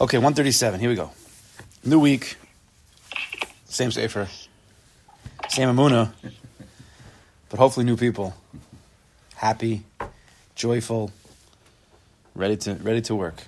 Okay, 0.00 0.16
137. 0.16 0.80
Here 0.80 0.88
we 0.88 0.96
go. 0.96 1.10
New 1.84 2.00
week. 2.00 2.38
Same 3.66 3.90
Sefer. 3.90 4.28
Same 5.50 5.68
Amuna. 5.68 6.10
But 7.50 7.58
hopefully 7.58 7.84
new 7.84 7.98
people. 7.98 8.34
Happy, 9.34 9.82
joyful, 10.54 11.10
ready 12.34 12.56
to, 12.56 12.76
ready 12.76 13.02
to 13.02 13.14
work. 13.14 13.42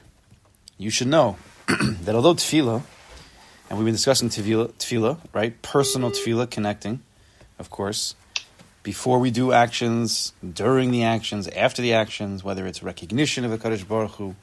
You 0.77 0.91
should 0.91 1.07
know 1.07 1.39
that 2.03 2.15
although 2.15 2.35
tefillah, 2.35 2.83
and 3.71 3.79
we've 3.79 3.87
been 3.87 3.95
discussing 3.95 4.29
tefillah, 4.29 4.73
tefillah, 4.73 5.17
right? 5.33 5.61
Personal 5.63 6.11
tefillah, 6.11 6.51
connecting, 6.51 7.01
of 7.59 7.71
course, 7.71 8.15
before 8.83 9.19
we 9.19 9.31
do 9.31 9.53
actions, 9.53 10.35
during 10.53 10.91
the 10.91 11.03
actions, 11.03 11.49
after 11.49 11.81
the 11.81 11.95
actions, 11.95 12.45
whether 12.45 12.67
it's 12.67 12.83
recognition 12.83 13.47
of 13.47 13.51
the 13.51 13.57
Kadosh 13.57 13.89
Baruch 13.89 14.11
Hu, 14.17 14.37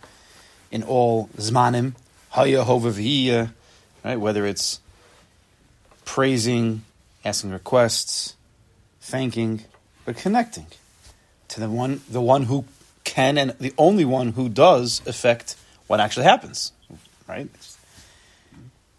in 0.71 0.83
all 0.83 1.27
zmanim, 1.38 1.93
haya 2.29 2.63
right? 4.04 4.19
Whether 4.19 4.46
it's 4.46 4.79
praising, 6.05 6.83
asking 7.25 7.51
requests, 7.51 8.36
thanking, 9.01 9.64
but 10.05 10.18
connecting 10.18 10.68
to 11.50 11.59
the 11.59 11.69
one, 11.69 12.01
the 12.09 12.21
one 12.21 12.43
who 12.43 12.65
can 13.04 13.37
and 13.37 13.51
the 13.59 13.73
only 13.78 14.05
one 14.05 14.29
who 14.33 14.50
does 14.50 15.01
affect 15.05 15.55
what 15.87 16.00
actually 16.00 16.25
happens, 16.25 16.71
right? 17.28 17.50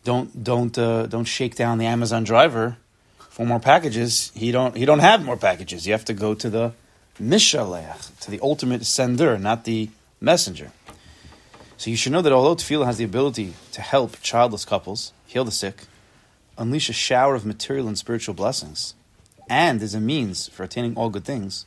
Don't 0.04 0.42
don't 0.42 0.76
uh, 0.76 1.06
don't 1.06 1.24
shake 1.24 1.54
down 1.54 1.78
the 1.78 1.86
Amazon 1.86 2.24
driver 2.24 2.76
for 3.18 3.46
more 3.46 3.60
packages. 3.60 4.32
He 4.34 4.50
don't 4.50 4.76
he 4.76 4.84
don't 4.84 5.00
have 5.00 5.24
more 5.24 5.36
packages. 5.36 5.86
You 5.86 5.92
have 5.92 6.04
to 6.06 6.14
go 6.14 6.34
to 6.34 6.50
the 6.50 6.72
mishalech, 7.20 8.18
to 8.20 8.30
the 8.30 8.40
ultimate 8.42 8.86
sender, 8.86 9.38
not 9.38 9.64
the 9.64 9.90
messenger. 10.20 10.72
So 11.80 11.88
you 11.88 11.96
should 11.96 12.12
know 12.12 12.20
that 12.20 12.30
although 12.30 12.56
tefillah 12.56 12.84
has 12.84 12.98
the 12.98 13.04
ability 13.04 13.54
to 13.72 13.80
help 13.80 14.20
childless 14.20 14.66
couples, 14.66 15.14
heal 15.26 15.46
the 15.46 15.50
sick, 15.50 15.84
unleash 16.58 16.90
a 16.90 16.92
shower 16.92 17.34
of 17.34 17.46
material 17.46 17.88
and 17.88 17.96
spiritual 17.96 18.34
blessings, 18.34 18.92
and 19.48 19.80
is 19.80 19.94
a 19.94 20.00
means 20.00 20.46
for 20.48 20.62
attaining 20.62 20.94
all 20.94 21.08
good 21.08 21.24
things, 21.24 21.64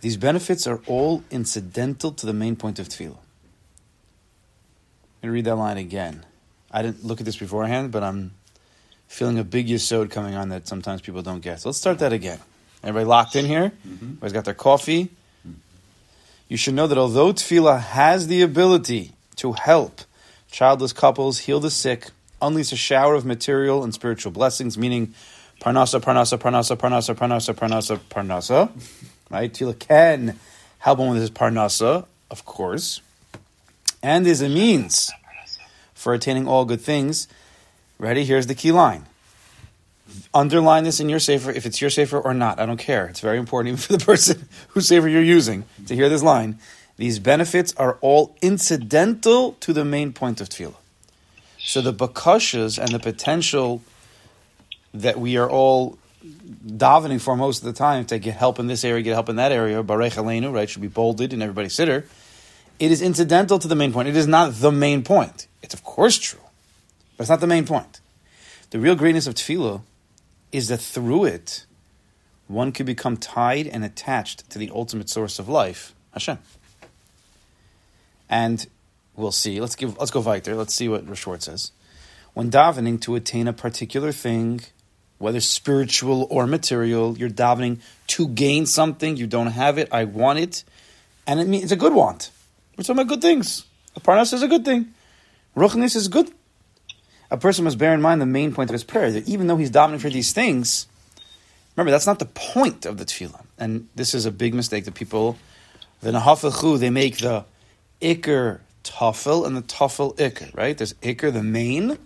these 0.00 0.16
benefits 0.16 0.66
are 0.66 0.80
all 0.86 1.22
incidental 1.30 2.12
to 2.12 2.24
the 2.24 2.32
main 2.32 2.56
point 2.56 2.78
of 2.78 2.88
tefillah. 2.88 3.18
I'm 5.20 5.20
going 5.20 5.24
to 5.24 5.30
read 5.32 5.44
that 5.44 5.56
line 5.56 5.76
again. 5.76 6.24
I 6.70 6.80
didn't 6.80 7.04
look 7.04 7.20
at 7.20 7.26
this 7.26 7.36
beforehand, 7.36 7.92
but 7.92 8.02
I'm 8.02 8.32
feeling 9.06 9.38
a 9.38 9.44
big 9.44 9.66
yisod 9.66 10.10
coming 10.10 10.34
on 10.34 10.48
that 10.48 10.66
sometimes 10.66 11.02
people 11.02 11.20
don't 11.20 11.40
get. 11.40 11.60
So 11.60 11.68
let's 11.68 11.78
start 11.78 11.98
that 11.98 12.14
again. 12.14 12.38
Everybody 12.82 13.04
locked 13.04 13.36
in 13.36 13.44
here? 13.44 13.70
Mm-hmm. 13.86 13.92
Everybody's 13.92 14.32
got 14.32 14.46
their 14.46 14.54
coffee? 14.54 15.10
you 16.50 16.56
should 16.56 16.74
know 16.74 16.88
that 16.88 16.98
although 16.98 17.32
tefillah 17.32 17.80
has 17.80 18.26
the 18.26 18.42
ability 18.42 19.12
to 19.40 19.52
help 19.52 20.02
childless 20.50 20.92
couples 20.92 21.40
heal 21.40 21.60
the 21.60 21.70
sick, 21.70 22.08
unleash 22.42 22.72
a 22.72 22.76
shower 22.76 23.14
of 23.14 23.24
material 23.24 23.82
and 23.82 23.94
spiritual 23.94 24.30
blessings, 24.30 24.76
meaning 24.76 25.14
parnasa, 25.60 25.98
parnasa, 25.98 26.36
parnasa, 26.36 26.76
parnasa, 26.76 27.14
parnasa, 27.14 27.54
parnasa, 27.54 27.98
parnasa, 28.10 28.70
right? 29.30 29.52
Tefillah 29.52 29.78
can 29.78 30.38
help 30.78 30.98
one 30.98 31.08
with 31.08 31.20
his 31.20 31.30
parnasa, 31.30 32.06
of 32.30 32.44
course, 32.44 33.00
and 34.02 34.26
is 34.26 34.42
a 34.42 34.48
means 34.48 35.10
for 35.94 36.12
attaining 36.12 36.46
all 36.46 36.66
good 36.66 36.82
things. 36.82 37.26
Ready? 37.98 38.24
Here's 38.24 38.46
the 38.46 38.54
key 38.54 38.72
line 38.72 39.06
underline 40.34 40.84
this 40.84 41.00
in 41.00 41.08
your 41.08 41.18
sefer 41.18 41.50
if 41.50 41.66
it's 41.66 41.80
your 41.80 41.90
sefer 41.90 42.18
or 42.18 42.34
not. 42.34 42.58
I 42.60 42.66
don't 42.66 42.76
care. 42.76 43.06
It's 43.06 43.20
very 43.20 43.38
important 43.38 43.68
even 43.68 43.78
for 43.78 43.92
the 43.96 44.04
person 44.04 44.48
whose 44.68 44.88
sefer 44.88 45.08
you're 45.08 45.22
using 45.22 45.64
to 45.86 45.94
hear 45.94 46.08
this 46.08 46.22
line. 46.22 46.58
These 47.00 47.18
benefits 47.18 47.72
are 47.78 47.96
all 48.02 48.36
incidental 48.42 49.52
to 49.60 49.72
the 49.72 49.86
main 49.86 50.12
point 50.12 50.42
of 50.42 50.50
tefillah. 50.50 50.74
So 51.58 51.80
the 51.80 51.94
bakashas 51.94 52.78
and 52.78 52.90
the 52.90 52.98
potential 52.98 53.80
that 54.92 55.18
we 55.18 55.38
are 55.38 55.48
all 55.48 55.96
davening 56.22 57.18
for 57.18 57.36
most 57.36 57.60
of 57.60 57.64
the 57.64 57.72
time 57.72 58.04
to 58.04 58.18
get 58.18 58.34
help 58.34 58.58
in 58.58 58.66
this 58.66 58.84
area, 58.84 59.00
get 59.00 59.14
help 59.14 59.30
in 59.30 59.36
that 59.36 59.50
area, 59.50 59.82
barech 59.82 60.16
aleinu, 60.22 60.52
right, 60.52 60.68
should 60.68 60.82
be 60.82 60.88
bolded 60.88 61.32
in 61.32 61.40
everybody's 61.40 61.74
siddur. 61.74 62.04
It 62.78 62.92
is 62.92 63.00
incidental 63.00 63.58
to 63.58 63.66
the 63.66 63.74
main 63.74 63.94
point. 63.94 64.08
It 64.08 64.16
is 64.16 64.26
not 64.26 64.56
the 64.56 64.70
main 64.70 65.02
point. 65.02 65.46
It's 65.62 65.72
of 65.72 65.82
course 65.82 66.18
true, 66.18 66.44
but 67.16 67.22
it's 67.22 67.30
not 67.30 67.40
the 67.40 67.46
main 67.46 67.64
point. 67.64 68.00
The 68.72 68.78
real 68.78 68.94
greatness 68.94 69.26
of 69.26 69.36
tefillah 69.36 69.80
is 70.52 70.68
that 70.68 70.82
through 70.82 71.24
it, 71.24 71.64
one 72.46 72.72
could 72.72 72.84
become 72.84 73.16
tied 73.16 73.66
and 73.66 73.86
attached 73.86 74.50
to 74.50 74.58
the 74.58 74.70
ultimate 74.74 75.08
source 75.08 75.38
of 75.38 75.48
life, 75.48 75.94
Hashem. 76.12 76.40
And 78.30 78.66
we'll 79.16 79.32
see. 79.32 79.60
Let's 79.60 79.76
give. 79.76 79.98
Let's 79.98 80.10
go 80.10 80.20
weiter. 80.20 80.54
Let's 80.54 80.74
see 80.74 80.88
what 80.88 81.04
Rashort 81.04 81.42
says. 81.42 81.72
When 82.32 82.50
davening 82.50 83.00
to 83.02 83.14
attain 83.16 83.46
a 83.46 83.52
particular 83.52 84.12
thing, 84.12 84.60
whether 85.18 85.40
spiritual 85.40 86.26
or 86.30 86.46
material, 86.46 87.18
you're 87.18 87.28
davening 87.28 87.80
to 88.06 88.28
gain 88.28 88.64
something. 88.64 89.16
You 89.16 89.26
don't 89.26 89.48
have 89.48 89.76
it. 89.76 89.88
I 89.92 90.04
want 90.04 90.38
it, 90.38 90.64
and 91.26 91.40
it 91.40 91.48
means 91.48 91.64
it's 91.64 91.72
a 91.72 91.76
good 91.76 91.92
want. 91.92 92.30
We're 92.76 92.84
talking 92.84 93.02
about 93.02 93.08
good 93.08 93.20
things. 93.20 93.66
A 93.96 94.00
parnas 94.00 94.32
is 94.32 94.42
a 94.42 94.48
good 94.48 94.64
thing. 94.64 94.94
Ruchnis 95.56 95.96
is 95.96 96.08
good 96.08 96.32
a 97.30 97.36
person 97.36 97.64
must 97.64 97.78
bear 97.78 97.94
in 97.94 98.02
mind 98.02 98.20
the 98.20 98.26
main 98.26 98.52
point 98.52 98.70
of 98.70 98.72
his 98.72 98.84
prayer 98.84 99.10
that 99.12 99.28
even 99.28 99.46
though 99.46 99.56
he's 99.56 99.70
davening 99.70 100.00
for 100.00 100.10
these 100.10 100.32
things, 100.32 100.86
remember 101.76 101.90
that's 101.90 102.06
not 102.06 102.18
the 102.18 102.26
point 102.26 102.86
of 102.86 102.98
the 102.98 103.04
tefillah. 103.04 103.44
And 103.58 103.88
this 103.94 104.14
is 104.14 104.26
a 104.26 104.30
big 104.30 104.52
mistake 104.52 104.84
that 104.84 104.94
people, 104.94 105.38
the 106.00 106.10
nahafachu, 106.10 106.78
they 106.78 106.90
make 106.90 107.18
the 107.18 107.44
ikr 108.00 108.60
tafel 108.84 109.46
and 109.46 109.56
the 109.56 109.62
tafel 109.62 110.16
ikr, 110.16 110.54
right? 110.56 110.76
There's 110.76 110.94
ikr, 110.94 111.32
the 111.32 111.42
main, 111.42 111.98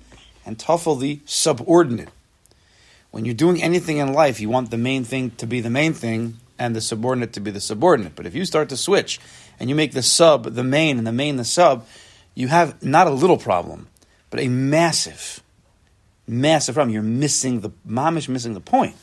and 0.45 0.59
tafel, 0.59 0.99
the 0.99 1.21
subordinate. 1.25 2.11
When 3.11 3.25
you're 3.25 3.35
doing 3.35 3.63
anything 3.63 3.99
in 3.99 4.13
life, 4.13 4.41
you 4.41 4.49
want 4.49 4.71
the 4.71 4.79
main 4.79 5.05
thing 5.05 5.31
to 5.33 5.47
be 5.47 5.61
the 5.61 5.71
main 5.71 5.93
thing 5.93 6.39
and 6.59 6.75
the 6.75 6.81
subordinate 6.81 7.33
to 7.35 7.41
be 7.41 7.51
the 7.51 7.61
subordinate. 7.61 8.17
But 8.17 8.27
if 8.27 8.35
you 8.35 8.45
start 8.45 8.69
to 8.71 8.77
switch 8.77 9.21
and 9.61 9.69
you 9.69 9.77
make 9.77 9.93
the 9.93 10.03
sub 10.03 10.55
the 10.55 10.65
main 10.65 10.99
and 10.99 11.07
the 11.07 11.13
main 11.13 11.37
the 11.37 11.45
sub, 11.45 11.87
you 12.35 12.49
have 12.49 12.83
not 12.83 13.07
a 13.07 13.11
little 13.11 13.39
problem 13.39 13.89
but 14.35 14.43
a 14.43 14.49
massive, 14.49 15.41
massive 16.27 16.75
problem. 16.75 16.93
You're 16.93 17.05
missing 17.05 17.61
the 17.61 17.71
mamish, 17.89 18.29
missing 18.29 18.53
the 18.55 18.61
point, 18.61 18.97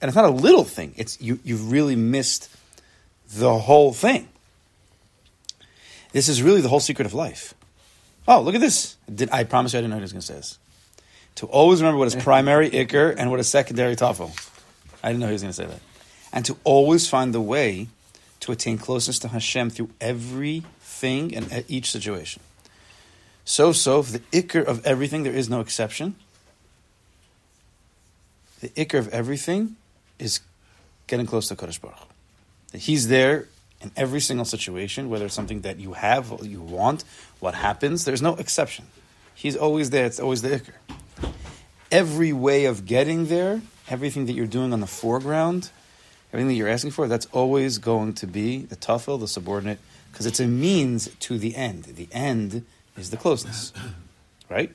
and 0.00 0.08
it's 0.08 0.16
not 0.16 0.24
a 0.24 0.30
little 0.30 0.64
thing. 0.64 0.94
It's 0.96 1.20
you. 1.20 1.38
You've 1.44 1.70
really 1.70 1.96
missed 1.96 2.48
the 3.28 3.58
whole 3.58 3.92
thing. 3.92 4.28
This 6.12 6.28
is 6.28 6.42
really 6.42 6.60
the 6.60 6.68
whole 6.68 6.80
secret 6.80 7.06
of 7.06 7.14
life. 7.14 7.54
Oh, 8.28 8.40
look 8.40 8.54
at 8.54 8.60
this! 8.60 8.96
Did, 9.12 9.30
I 9.30 9.44
promise 9.44 9.72
you, 9.72 9.78
I 9.78 9.82
didn't 9.82 9.90
know 9.90 9.96
he 9.96 10.02
was 10.02 10.12
going 10.12 10.20
to 10.20 10.26
say 10.26 10.34
this. 10.34 10.58
To 11.36 11.46
always 11.46 11.80
remember 11.80 11.98
what 11.98 12.08
is 12.08 12.14
primary 12.14 12.70
ikr 12.70 13.14
and 13.16 13.30
what 13.30 13.40
is 13.40 13.48
secondary 13.48 13.96
tafel. 13.96 14.30
I 15.02 15.08
didn't 15.08 15.20
know 15.20 15.26
he 15.26 15.32
was 15.32 15.42
going 15.42 15.52
to 15.52 15.56
say 15.56 15.66
that. 15.66 15.80
And 16.32 16.44
to 16.44 16.56
always 16.64 17.08
find 17.08 17.34
the 17.34 17.40
way 17.40 17.88
to 18.40 18.52
attain 18.52 18.78
closeness 18.78 19.18
to 19.20 19.28
Hashem 19.28 19.70
through 19.70 19.90
everything 20.00 21.34
and 21.34 21.64
each 21.68 21.90
situation. 21.90 22.42
So, 23.44 23.72
so, 23.72 24.02
the 24.02 24.20
ikr 24.30 24.64
of 24.64 24.84
everything, 24.86 25.24
there 25.24 25.32
is 25.32 25.48
no 25.48 25.60
exception. 25.60 26.14
The 28.60 28.68
ikr 28.70 28.98
of 28.98 29.08
everything 29.08 29.76
is 30.18 30.40
getting 31.06 31.26
close 31.26 31.48
to 31.48 31.56
Kodesh 31.56 31.80
Baruch. 31.80 31.98
He's 32.74 33.08
there 33.08 33.48
in 33.82 33.90
every 33.96 34.20
single 34.20 34.44
situation, 34.44 35.10
whether 35.10 35.26
it's 35.26 35.34
something 35.34 35.62
that 35.62 35.78
you 35.78 35.94
have, 35.94 36.30
what 36.30 36.44
you 36.44 36.60
want, 36.60 37.04
what 37.40 37.54
happens, 37.54 38.04
there's 38.04 38.22
no 38.22 38.34
exception. 38.36 38.86
He's 39.34 39.56
always 39.56 39.90
there, 39.90 40.06
it's 40.06 40.20
always 40.20 40.42
the 40.42 40.60
ikr. 40.60 41.32
Every 41.90 42.32
way 42.32 42.64
of 42.64 42.86
getting 42.86 43.26
there, 43.26 43.60
everything 43.88 44.26
that 44.26 44.32
you're 44.32 44.46
doing 44.46 44.72
on 44.72 44.80
the 44.80 44.86
foreground, 44.86 45.70
everything 46.32 46.48
that 46.48 46.54
you're 46.54 46.68
asking 46.68 46.92
for, 46.92 47.08
that's 47.08 47.26
always 47.32 47.78
going 47.78 48.14
to 48.14 48.26
be 48.26 48.58
the 48.58 48.76
tafel, 48.76 49.18
the 49.20 49.28
subordinate, 49.28 49.78
because 50.10 50.26
it's 50.26 50.40
a 50.40 50.46
means 50.46 51.08
to 51.20 51.38
the 51.38 51.56
end. 51.56 51.84
The 51.84 52.08
end 52.12 52.64
is 52.96 53.10
the 53.10 53.16
closeness, 53.16 53.72
right? 54.48 54.74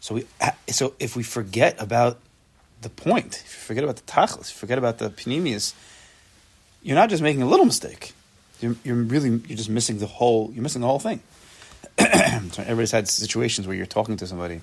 So 0.00 0.16
we, 0.16 0.26
so 0.68 0.94
if 0.98 1.16
we 1.16 1.22
forget 1.22 1.80
about 1.80 2.18
the 2.82 2.90
point, 2.90 3.42
if 3.44 3.54
you 3.54 3.60
forget 3.60 3.84
about 3.84 3.96
the 3.96 4.02
tachlis, 4.02 4.52
forget 4.52 4.78
about 4.78 4.98
the 4.98 5.10
pnimius, 5.10 5.74
you're 6.84 6.94
not 6.94 7.10
just 7.10 7.22
making 7.22 7.42
a 7.42 7.46
little 7.46 7.66
mistake. 7.66 8.12
You're, 8.60 8.76
you're 8.84 8.94
really 8.94 9.30
you're 9.30 9.56
just 9.56 9.70
missing 9.70 9.98
the 9.98 10.06
whole. 10.06 10.52
You're 10.52 10.62
missing 10.62 10.82
the 10.82 10.86
whole 10.86 11.00
thing. 11.00 11.20
so 11.98 12.62
everybody's 12.62 12.92
had 12.92 13.08
situations 13.08 13.66
where 13.66 13.76
you're 13.76 13.86
talking 13.86 14.16
to 14.18 14.26
somebody, 14.26 14.60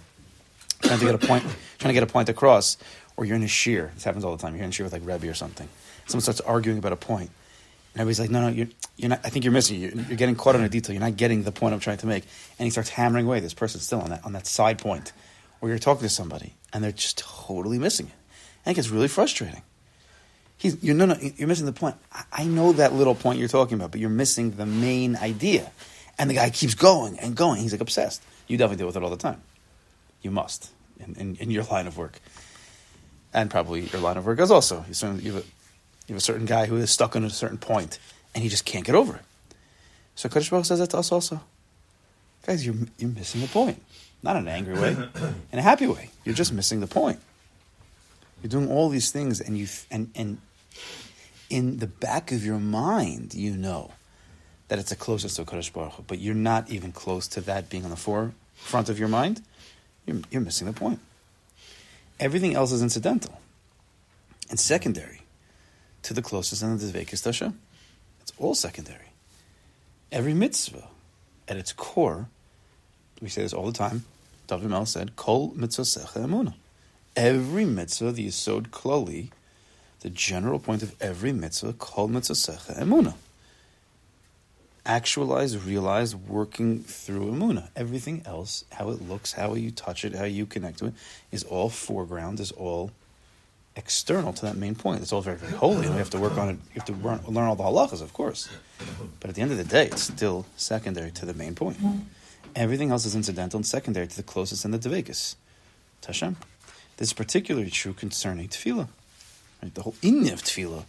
trying 0.81 0.99
to 0.99 1.05
get 1.05 1.15
a 1.15 1.27
point, 1.27 1.43
trying 1.77 1.89
to 1.89 1.93
get 1.93 2.03
a 2.03 2.07
point 2.07 2.29
across, 2.29 2.77
or 3.17 3.25
you're 3.25 3.35
in 3.35 3.43
a 3.43 3.47
shiur. 3.47 3.93
This 3.93 4.05
happens 4.05 4.23
all 4.23 4.35
the 4.35 4.41
time. 4.41 4.55
You're 4.55 4.63
in 4.63 4.69
a 4.69 4.73
shiur 4.73 4.83
with 4.83 4.93
like 4.93 5.05
Rebbe 5.05 5.29
or 5.29 5.33
something. 5.33 5.67
Someone 6.05 6.21
starts 6.21 6.41
arguing 6.41 6.77
about 6.77 6.93
a 6.93 6.97
point, 6.97 7.31
and 7.93 8.01
everybody's 8.01 8.19
like, 8.19 8.29
no, 8.29 8.41
no, 8.41 8.47
you're, 8.47 8.67
you're 8.95 9.09
not, 9.09 9.19
I 9.23 9.29
think 9.29 9.43
you're 9.43 9.51
missing. 9.51 9.79
You're, 9.79 9.91
you're, 9.91 10.17
getting 10.17 10.35
caught 10.35 10.55
on 10.55 10.63
a 10.63 10.69
detail. 10.69 10.93
You're 10.93 11.01
not 11.01 11.17
getting 11.17 11.43
the 11.43 11.51
point 11.51 11.73
I'm 11.73 11.79
trying 11.79 11.97
to 11.97 12.07
make. 12.07 12.23
And 12.57 12.65
he 12.65 12.69
starts 12.69 12.89
hammering 12.89 13.25
away. 13.25 13.41
This 13.41 13.53
person's 13.53 13.83
still 13.83 14.01
on 14.01 14.11
that, 14.11 14.23
on 14.23 14.33
that 14.33 14.47
side 14.47 14.79
point 14.79 15.11
where 15.59 15.69
you're 15.69 15.79
talking 15.79 16.03
to 16.03 16.09
somebody 16.09 16.55
and 16.71 16.83
they're 16.83 16.91
just 16.91 17.17
totally 17.17 17.77
missing 17.79 18.07
it. 18.07 18.13
And 18.65 18.73
it 18.73 18.75
gets 18.75 18.89
really 18.89 19.07
frustrating. 19.07 19.61
He's, 20.61 20.83
you're, 20.83 20.93
no, 20.93 21.07
no, 21.07 21.17
you're 21.19 21.47
missing 21.47 21.65
the 21.65 21.73
point. 21.73 21.95
I, 22.13 22.23
I 22.31 22.43
know 22.43 22.73
that 22.73 22.93
little 22.93 23.15
point 23.15 23.39
you're 23.39 23.47
talking 23.47 23.73
about, 23.73 23.89
but 23.89 23.99
you're 23.99 24.11
missing 24.11 24.51
the 24.51 24.65
main 24.67 25.15
idea. 25.15 25.71
And 26.19 26.29
the 26.29 26.35
guy 26.35 26.51
keeps 26.51 26.75
going 26.75 27.17
and 27.17 27.35
going. 27.35 27.61
He's 27.61 27.71
like 27.71 27.81
obsessed. 27.81 28.21
You 28.47 28.57
definitely 28.57 28.77
deal 28.77 28.85
with 28.85 28.95
it 28.95 29.01
all 29.01 29.09
the 29.09 29.17
time. 29.17 29.41
You 30.21 30.29
must 30.29 30.69
in, 30.99 31.15
in, 31.15 31.35
in 31.37 31.49
your 31.49 31.63
line 31.63 31.87
of 31.87 31.97
work. 31.97 32.19
And 33.33 33.49
probably 33.49 33.81
your 33.87 34.01
line 34.01 34.17
of 34.17 34.25
work 34.27 34.39
is 34.39 34.51
also. 34.51 34.85
You 34.87 34.93
have, 34.93 35.15
a, 35.15 35.25
you 35.25 36.09
have 36.09 36.17
a 36.17 36.21
certain 36.21 36.45
guy 36.45 36.67
who 36.67 36.77
is 36.77 36.91
stuck 36.91 37.15
on 37.15 37.23
a 37.23 37.29
certain 37.31 37.57
point 37.57 37.97
and 38.35 38.43
he 38.43 38.49
just 38.49 38.63
can't 38.63 38.85
get 38.85 38.93
over 38.93 39.15
it. 39.15 39.21
So 40.13 40.29
Kodesh 40.29 40.51
Baruch 40.51 40.65
says 40.65 40.77
that 40.77 40.91
to 40.91 40.99
us 40.99 41.11
also. 41.11 41.41
Guys, 42.45 42.63
you're, 42.63 42.75
you're 42.99 43.09
missing 43.09 43.41
the 43.41 43.47
point. 43.47 43.81
Not 44.21 44.35
in 44.35 44.43
an 44.43 44.47
angry 44.49 44.75
way, 44.75 44.91
in 45.51 45.57
a 45.57 45.63
happy 45.63 45.87
way. 45.87 46.11
You're 46.23 46.35
just 46.35 46.53
missing 46.53 46.81
the 46.81 46.87
point. 46.87 47.19
You're 48.43 48.49
doing 48.49 48.69
all 48.69 48.89
these 48.89 49.11
things, 49.11 49.39
and 49.39 49.57
you 49.57 49.67
and 49.89 50.11
and 50.15 50.39
in 51.49 51.77
the 51.77 51.87
back 51.87 52.31
of 52.31 52.45
your 52.45 52.59
mind, 52.59 53.33
you 53.33 53.55
know 53.57 53.91
that 54.69 54.79
it's 54.79 54.89
the 54.89 54.95
closest 54.95 55.35
to 55.35 55.43
Kodesh 55.43 55.71
Baruch 55.73 55.93
Hu, 55.93 56.03
but 56.07 56.19
you're 56.19 56.33
not 56.33 56.69
even 56.69 56.91
close 56.91 57.27
to 57.29 57.41
that 57.41 57.69
being 57.69 57.83
on 57.83 57.89
the 57.89 57.97
forefront 57.97 58.87
of 58.87 58.97
your 58.97 59.09
mind. 59.09 59.41
You're, 60.05 60.21
you're 60.31 60.41
missing 60.41 60.67
the 60.67 60.73
point. 60.73 60.99
Everything 62.19 62.55
else 62.55 62.71
is 62.71 62.81
incidental 62.81 63.41
and 64.49 64.59
secondary 64.59 65.21
to 66.03 66.13
the 66.13 66.21
closest 66.21 66.63
and 66.63 66.79
the 66.79 66.99
Dvekis 66.99 67.25
Hashem. 67.25 67.59
It's 68.21 68.31
all 68.37 68.55
secondary. 68.55 69.11
Every 70.11 70.33
mitzvah, 70.33 70.87
at 71.47 71.57
its 71.57 71.73
core, 71.73 72.27
we 73.21 73.29
say 73.29 73.41
this 73.41 73.53
all 73.53 73.65
the 73.65 73.77
time. 73.77 74.05
David 74.47 74.69
Mel 74.69 74.85
said, 74.85 75.15
"Kol 75.15 75.53
mitzvah 75.55 75.83
emuna." 75.83 76.53
Every 77.15 77.65
mitzvah, 77.65 78.11
the 78.11 78.27
yisod 78.27 78.69
klali, 78.69 79.31
the 80.01 80.09
general 80.09 80.59
point 80.59 80.83
of 80.83 80.95
every 81.01 81.31
mitzvah, 81.31 81.73
kol 81.73 82.07
mitzvah 82.07 82.73
emuna. 82.73 83.13
Actualize, 84.83 85.63
realize, 85.63 86.15
working 86.15 86.79
through 86.79 87.31
emuna. 87.31 87.69
Everything 87.75 88.23
else, 88.25 88.65
how 88.71 88.89
it 88.89 89.01
looks, 89.07 89.33
how 89.33 89.53
you 89.53 89.69
touch 89.69 90.03
it, 90.03 90.15
how 90.15 90.23
you 90.23 90.45
connect 90.45 90.79
to 90.79 90.87
it, 90.87 90.93
is 91.31 91.43
all 91.43 91.69
foreground, 91.69 92.39
is 92.39 92.51
all 92.51 92.91
external 93.75 94.33
to 94.33 94.45
that 94.45 94.57
main 94.57 94.73
point. 94.73 95.01
It's 95.01 95.13
all 95.13 95.21
very, 95.21 95.37
very 95.37 95.53
holy, 95.53 95.85
and 95.85 95.91
we 95.91 95.99
have 95.99 96.09
to 96.09 96.19
work 96.19 96.37
on 96.37 96.49
it. 96.49 96.57
You 96.73 96.81
have 96.81 96.85
to 96.85 96.93
learn, 96.93 97.21
learn 97.27 97.47
all 97.47 97.55
the 97.55 97.63
halachas, 97.63 98.01
of 98.01 98.11
course. 98.13 98.49
But 99.19 99.29
at 99.29 99.35
the 99.35 99.43
end 99.43 99.51
of 99.51 99.57
the 99.57 99.63
day, 99.63 99.85
it's 99.85 100.01
still 100.01 100.47
secondary 100.57 101.11
to 101.11 101.25
the 101.25 101.35
main 101.35 101.53
point. 101.53 101.77
Everything 102.55 102.89
else 102.89 103.05
is 103.05 103.15
incidental 103.15 103.59
and 103.59 103.65
secondary 103.65 104.07
to 104.07 104.15
the 104.15 104.23
closest 104.23 104.65
and 104.65 104.73
the 104.73 104.79
devekas. 104.79 105.35
Hashem. 106.05 106.37
This 106.97 107.09
is 107.09 107.13
particularly 107.13 107.69
true 107.69 107.93
concerning 107.93 108.47
tefillah. 108.47 108.87
Right? 109.61 109.73
The 109.73 109.83
whole 109.83 109.95
inyan 110.01 110.33
of 110.33 110.43
tefillah, 110.43 110.85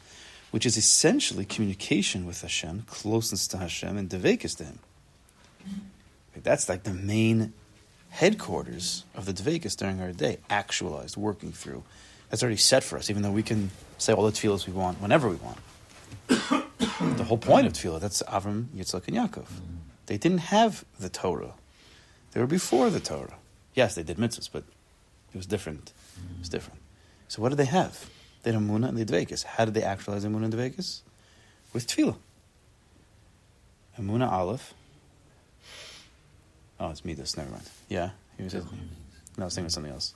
which 0.50 0.66
is 0.66 0.76
essentially 0.76 1.44
communication 1.44 2.26
with 2.26 2.42
Hashem, 2.42 2.84
closeness 2.86 3.46
to 3.48 3.58
Hashem, 3.58 3.96
and 3.96 4.08
devekas 4.08 4.56
to 4.58 4.64
Him. 4.64 4.78
Right? 6.34 6.44
That's 6.44 6.68
like 6.68 6.84
the 6.84 6.94
main 6.94 7.52
headquarters 8.10 9.04
of 9.14 9.24
the 9.26 9.32
devekas 9.32 9.76
during 9.76 10.00
our 10.00 10.12
day, 10.12 10.38
actualized, 10.50 11.16
working 11.16 11.52
through. 11.52 11.82
That's 12.28 12.42
already 12.42 12.56
set 12.56 12.84
for 12.84 12.96
us, 12.96 13.10
even 13.10 13.22
though 13.22 13.30
we 13.30 13.42
can 13.42 13.70
say 13.98 14.12
all 14.12 14.24
the 14.24 14.32
tefillahs 14.32 14.66
we 14.66 14.72
want 14.72 15.00
whenever 15.00 15.28
we 15.28 15.36
want. 15.36 15.58
the 16.28 17.24
whole 17.24 17.38
point 17.38 17.66
of 17.66 17.72
tefillah, 17.72 18.00
that's 18.00 18.22
Avram, 18.24 18.66
Yitzchak, 18.76 19.08
and 19.08 19.16
Yaakov. 19.16 19.46
They 20.06 20.18
didn't 20.18 20.38
have 20.38 20.84
the 20.98 21.08
Torah. 21.08 21.54
They 22.32 22.40
were 22.40 22.46
before 22.46 22.90
the 22.90 23.00
Torah. 23.00 23.34
Yes, 23.74 23.94
they 23.94 24.02
did 24.02 24.16
mitzvahs, 24.16 24.48
but 24.52 24.64
it 25.32 25.36
was 25.36 25.46
different. 25.46 25.92
It 26.34 26.40
was 26.40 26.48
different. 26.48 26.80
So 27.28 27.40
what 27.40 27.50
did 27.50 27.58
they 27.58 27.66
have? 27.66 28.10
They 28.42 28.52
had 28.52 28.60
Amunah 28.60 28.88
and 28.88 28.96
they 28.96 29.00
had 29.00 29.28
Dvekas. 29.28 29.44
How 29.44 29.64
did 29.64 29.74
they 29.74 29.82
actualize 29.82 30.24
Amunah 30.24 30.44
and 30.44 30.54
Dvekas? 30.54 31.00
With 31.72 31.86
Tefillah. 31.86 32.16
Amunah 33.98 34.30
Aleph. 34.30 34.74
Oh, 36.80 36.90
it's 36.90 37.04
Midas. 37.04 37.36
Never 37.36 37.50
mind. 37.50 37.70
Yeah? 37.88 38.10
You 38.38 38.44
were 38.44 38.50
saying, 38.50 38.68
no, 39.36 39.44
I 39.44 39.46
was 39.46 39.54
thinking 39.54 39.66
of 39.66 39.72
something 39.72 39.92
else. 39.92 40.14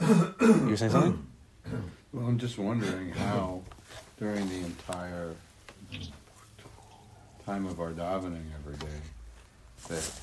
you 0.00 0.70
were 0.70 0.76
saying 0.76 0.92
something? 0.92 1.26
Well, 2.12 2.26
I'm 2.26 2.38
just 2.38 2.58
wondering 2.58 3.10
how, 3.10 3.62
during 4.18 4.48
the 4.48 4.56
entire 4.64 5.36
time 7.46 7.66
of 7.66 7.78
our 7.78 7.92
davening 7.92 8.46
every 8.58 8.74
day, 8.78 8.98
that 9.88 10.20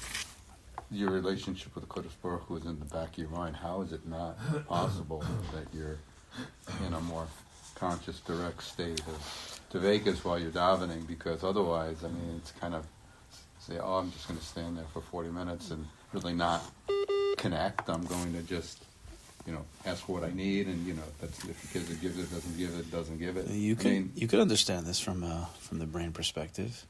your 0.91 1.11
relationship 1.11 1.73
with 1.75 1.87
the 1.87 1.89
Kodesh 1.89 2.11
Baruch 2.21 2.43
Hu 2.43 2.57
is 2.57 2.65
in 2.65 2.77
the 2.79 2.85
back 2.85 3.13
of 3.13 3.17
your 3.17 3.29
mind. 3.29 3.55
How 3.55 3.81
is 3.83 3.93
it 3.93 4.05
not 4.05 4.37
possible 4.67 5.23
that 5.53 5.73
you're 5.73 5.97
in 6.85 6.93
a 6.93 7.01
more 7.01 7.27
conscious, 7.75 8.19
direct 8.21 8.63
state 8.63 8.99
of 9.01 9.61
Devekas 9.71 10.23
while 10.23 10.39
you're 10.39 10.51
davening? 10.51 11.07
Because 11.07 11.43
otherwise, 11.43 12.03
I 12.03 12.07
mean, 12.07 12.35
it's 12.37 12.51
kind 12.51 12.73
of 12.73 12.85
say, 13.59 13.77
oh, 13.79 13.95
I'm 13.95 14.11
just 14.11 14.27
going 14.27 14.39
to 14.39 14.45
stand 14.45 14.77
there 14.77 14.85
for 14.93 15.01
40 15.01 15.29
minutes 15.29 15.71
and 15.71 15.85
really 16.13 16.33
not 16.33 16.63
connect. 17.37 17.89
I'm 17.89 18.05
going 18.05 18.33
to 18.33 18.41
just 18.41 18.83
you 19.47 19.53
know, 19.53 19.65
ask 19.85 20.05
for 20.05 20.11
what 20.11 20.25
I 20.25 20.33
need, 20.33 20.67
and 20.67 20.85
you 20.85 20.93
know, 20.93 21.03
that's 21.21 21.45
if 21.45 21.61
because 21.61 21.89
it 21.89 22.01
gives 22.01 22.19
it, 22.19 22.29
doesn't 22.29 22.57
give 22.57 22.77
it, 22.77 22.91
doesn't 22.91 23.17
give 23.17 23.37
it. 23.37 23.47
You 23.47 23.77
can 23.77 23.87
I 23.87 23.93
mean, 23.93 24.11
you 24.13 24.27
could 24.27 24.41
understand 24.41 24.85
this 24.85 24.99
from 24.99 25.23
uh, 25.23 25.45
from 25.59 25.79
the 25.79 25.85
brain 25.85 26.11
perspective. 26.11 26.85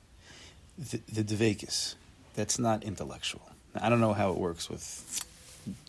The, 0.77 0.99
the 1.11 1.23
Devekis, 1.23 1.95
that's 2.35 2.57
not 2.57 2.83
intellectual. 2.83 3.47
I 3.79 3.89
don't 3.89 4.01
know 4.01 4.13
how 4.13 4.31
it 4.31 4.37
works 4.37 4.69
with 4.69 5.23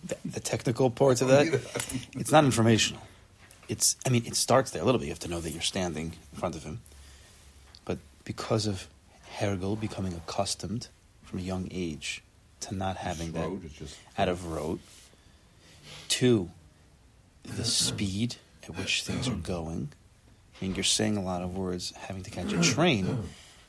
the, 0.05 0.17
the 0.27 0.41
technical 0.41 0.91
parts 0.91 1.23
of 1.23 1.29
that. 1.29 1.47
it's 2.13 2.31
not 2.31 2.45
informational. 2.45 3.01
It's, 3.69 3.97
I 4.07 4.09
mean, 4.09 4.25
it 4.25 4.35
starts 4.35 4.71
there 4.71 4.83
a 4.83 4.85
little 4.85 4.99
bit. 4.99 5.07
You 5.07 5.13
have 5.13 5.19
to 5.21 5.29
know 5.29 5.41
that 5.41 5.51
you're 5.51 5.61
standing 5.61 6.15
in 6.33 6.39
front 6.39 6.57
of 6.57 6.65
him. 6.65 6.81
But 7.85 7.99
because 8.25 8.67
of 8.67 8.89
Hergel 9.39 9.79
becoming 9.79 10.15
accustomed 10.15 10.89
from 11.23 11.39
a 11.39 11.43
young 11.43 11.69
age 11.71 12.23
to 12.61 12.75
not 12.75 12.97
having 12.97 13.33
that 13.33 13.51
just... 13.79 13.97
out 14.17 14.29
of 14.29 14.47
rote, 14.47 14.81
two, 16.09 16.51
the 17.45 17.65
speed 17.65 18.37
at 18.65 18.77
which 18.77 19.03
things 19.03 19.29
are 19.29 19.35
going. 19.35 19.91
I 20.61 20.65
mean, 20.65 20.75
you're 20.75 20.85
saying 20.85 21.17
a 21.17 21.23
lot 21.23 21.43
of 21.43 21.57
words, 21.57 21.93
having 21.97 22.23
to 22.23 22.31
catch 22.31 22.53
a 22.53 22.61
train. 22.63 23.25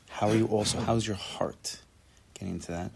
How 0.08 0.28
are 0.30 0.34
you 0.34 0.46
also? 0.46 0.80
How's 0.80 1.06
your 1.06 1.16
heart? 1.16 1.78
Getting 2.34 2.54
into 2.54 2.72
that. 2.72 2.90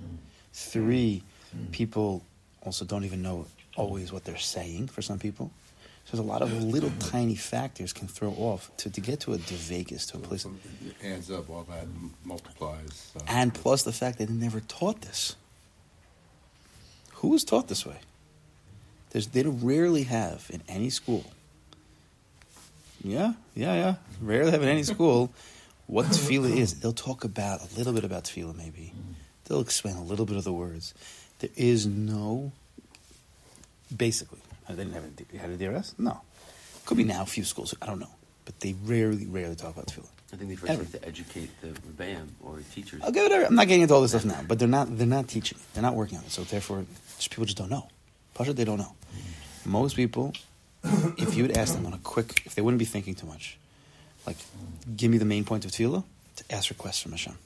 Three, 0.52 1.22
people 1.70 2.24
also 2.62 2.84
don't 2.84 3.04
even 3.04 3.22
know 3.22 3.46
always 3.76 4.12
what 4.12 4.24
they're 4.24 4.36
saying 4.36 4.88
for 4.88 5.02
some 5.02 5.18
people. 5.18 5.50
So 6.04 6.16
there's 6.16 6.26
a 6.26 6.30
lot 6.30 6.42
of 6.42 6.52
little 6.62 6.92
tiny 6.98 7.34
factors 7.34 7.92
can 7.92 8.08
throw 8.08 8.30
off 8.30 8.70
to, 8.78 8.90
to 8.90 9.00
get 9.00 9.20
to 9.20 9.32
a 9.32 9.38
Vegas, 9.38 10.04
to 10.06 10.18
a 10.18 10.20
place. 10.20 10.44
It 10.44 11.06
adds 11.06 11.30
up, 11.30 11.48
all 11.48 11.66
that 11.70 11.86
multiplies. 12.24 13.10
Uh, 13.16 13.22
and 13.26 13.54
plus 13.54 13.84
the 13.84 13.92
fact 13.92 14.18
that 14.18 14.28
they 14.28 14.34
never 14.34 14.60
taught 14.60 15.00
this. 15.00 15.36
Who 17.14 17.28
was 17.28 17.42
taught 17.42 17.68
this 17.68 17.86
way? 17.86 17.96
There's, 19.10 19.28
they 19.28 19.44
rarely 19.44 20.02
have 20.02 20.50
in 20.52 20.60
any 20.68 20.90
school. 20.90 21.24
Yeah, 23.02 23.34
yeah, 23.54 23.74
yeah. 23.74 23.94
Rarely 24.20 24.50
have 24.50 24.62
in 24.62 24.68
any 24.68 24.82
school 24.82 25.32
what 25.86 26.06
tefillah 26.06 26.54
is. 26.54 26.80
They'll 26.80 26.92
talk 26.92 27.24
about 27.24 27.60
a 27.60 27.78
little 27.78 27.92
bit 27.92 28.04
about 28.04 28.24
tefillah, 28.24 28.56
maybe. 28.56 28.92
They'll 29.44 29.60
explain 29.60 29.96
a 29.96 30.02
little 30.02 30.26
bit 30.26 30.36
of 30.36 30.44
the 30.44 30.52
words. 30.52 30.94
There 31.38 31.50
is 31.56 31.86
no, 31.86 32.52
basically, 33.94 34.40
they 34.68 34.84
didn't 34.84 34.94
have 34.94 35.04
a, 35.04 35.38
had 35.38 35.50
a 35.50 35.56
DRS? 35.56 35.94
No. 35.98 36.20
Could 36.86 36.96
be 36.96 37.04
now 37.04 37.22
a 37.22 37.26
few 37.26 37.44
schools, 37.44 37.74
I 37.80 37.86
don't 37.86 37.98
know. 37.98 38.10
But 38.44 38.60
they 38.60 38.74
rarely, 38.84 39.26
rarely 39.26 39.56
talk 39.56 39.74
about 39.74 39.86
tefillah. 39.86 40.08
I 40.32 40.36
think 40.36 40.50
they 40.50 40.56
first 40.56 40.72
Ever. 40.72 40.82
have 40.82 40.92
to 40.92 41.06
educate 41.06 41.48
the 41.60 41.68
rebbeim 41.68 42.26
or 42.42 42.58
teachers. 42.74 43.00
I'll 43.04 43.12
give 43.12 43.30
it. 43.30 43.46
I'm 43.46 43.54
not 43.54 43.68
getting 43.68 43.82
into 43.82 43.94
all 43.94 44.02
this 44.02 44.10
stuff 44.10 44.24
now, 44.24 44.40
but 44.46 44.58
they're 44.58 44.66
not. 44.66 44.98
They're 44.98 45.06
not 45.06 45.28
teaching. 45.28 45.58
They're 45.72 45.82
not 45.82 45.94
working 45.94 46.18
on 46.18 46.24
it. 46.24 46.32
So 46.32 46.42
therefore, 46.42 46.84
just 47.16 47.30
people 47.30 47.44
just 47.44 47.56
don't 47.56 47.70
know. 47.70 47.88
Pasha, 48.34 48.52
they 48.52 48.64
don't 48.64 48.78
know. 48.78 48.94
Most 49.64 49.94
people, 49.94 50.32
if 51.16 51.36
you 51.36 51.44
would 51.44 51.56
ask 51.56 51.74
them 51.74 51.86
on 51.86 51.92
a 51.92 51.98
quick, 51.98 52.42
if 52.44 52.56
they 52.56 52.62
wouldn't 52.62 52.80
be 52.80 52.84
thinking 52.84 53.14
too 53.14 53.26
much, 53.26 53.56
like, 54.26 54.36
give 54.96 55.10
me 55.10 55.18
the 55.18 55.24
main 55.24 55.44
point 55.44 55.64
of 55.64 55.70
tefillah, 55.70 56.02
to 56.36 56.44
ask 56.50 56.68
requests 56.68 57.00
from 57.00 57.12
Hashem. 57.12 57.38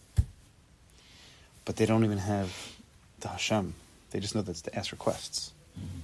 But 1.67 1.77
they 1.77 1.85
don't 1.85 2.05
even 2.05 2.19
have 2.19 2.51
the 3.21 3.29
Hashem. 3.29 3.75
They 4.11 4.21
just 4.21 4.35
know 4.35 4.41
that's 4.41 4.63
to 4.63 4.75
ask 4.75 4.93
requests. 4.93 5.53
Mm-hmm. 5.79 5.99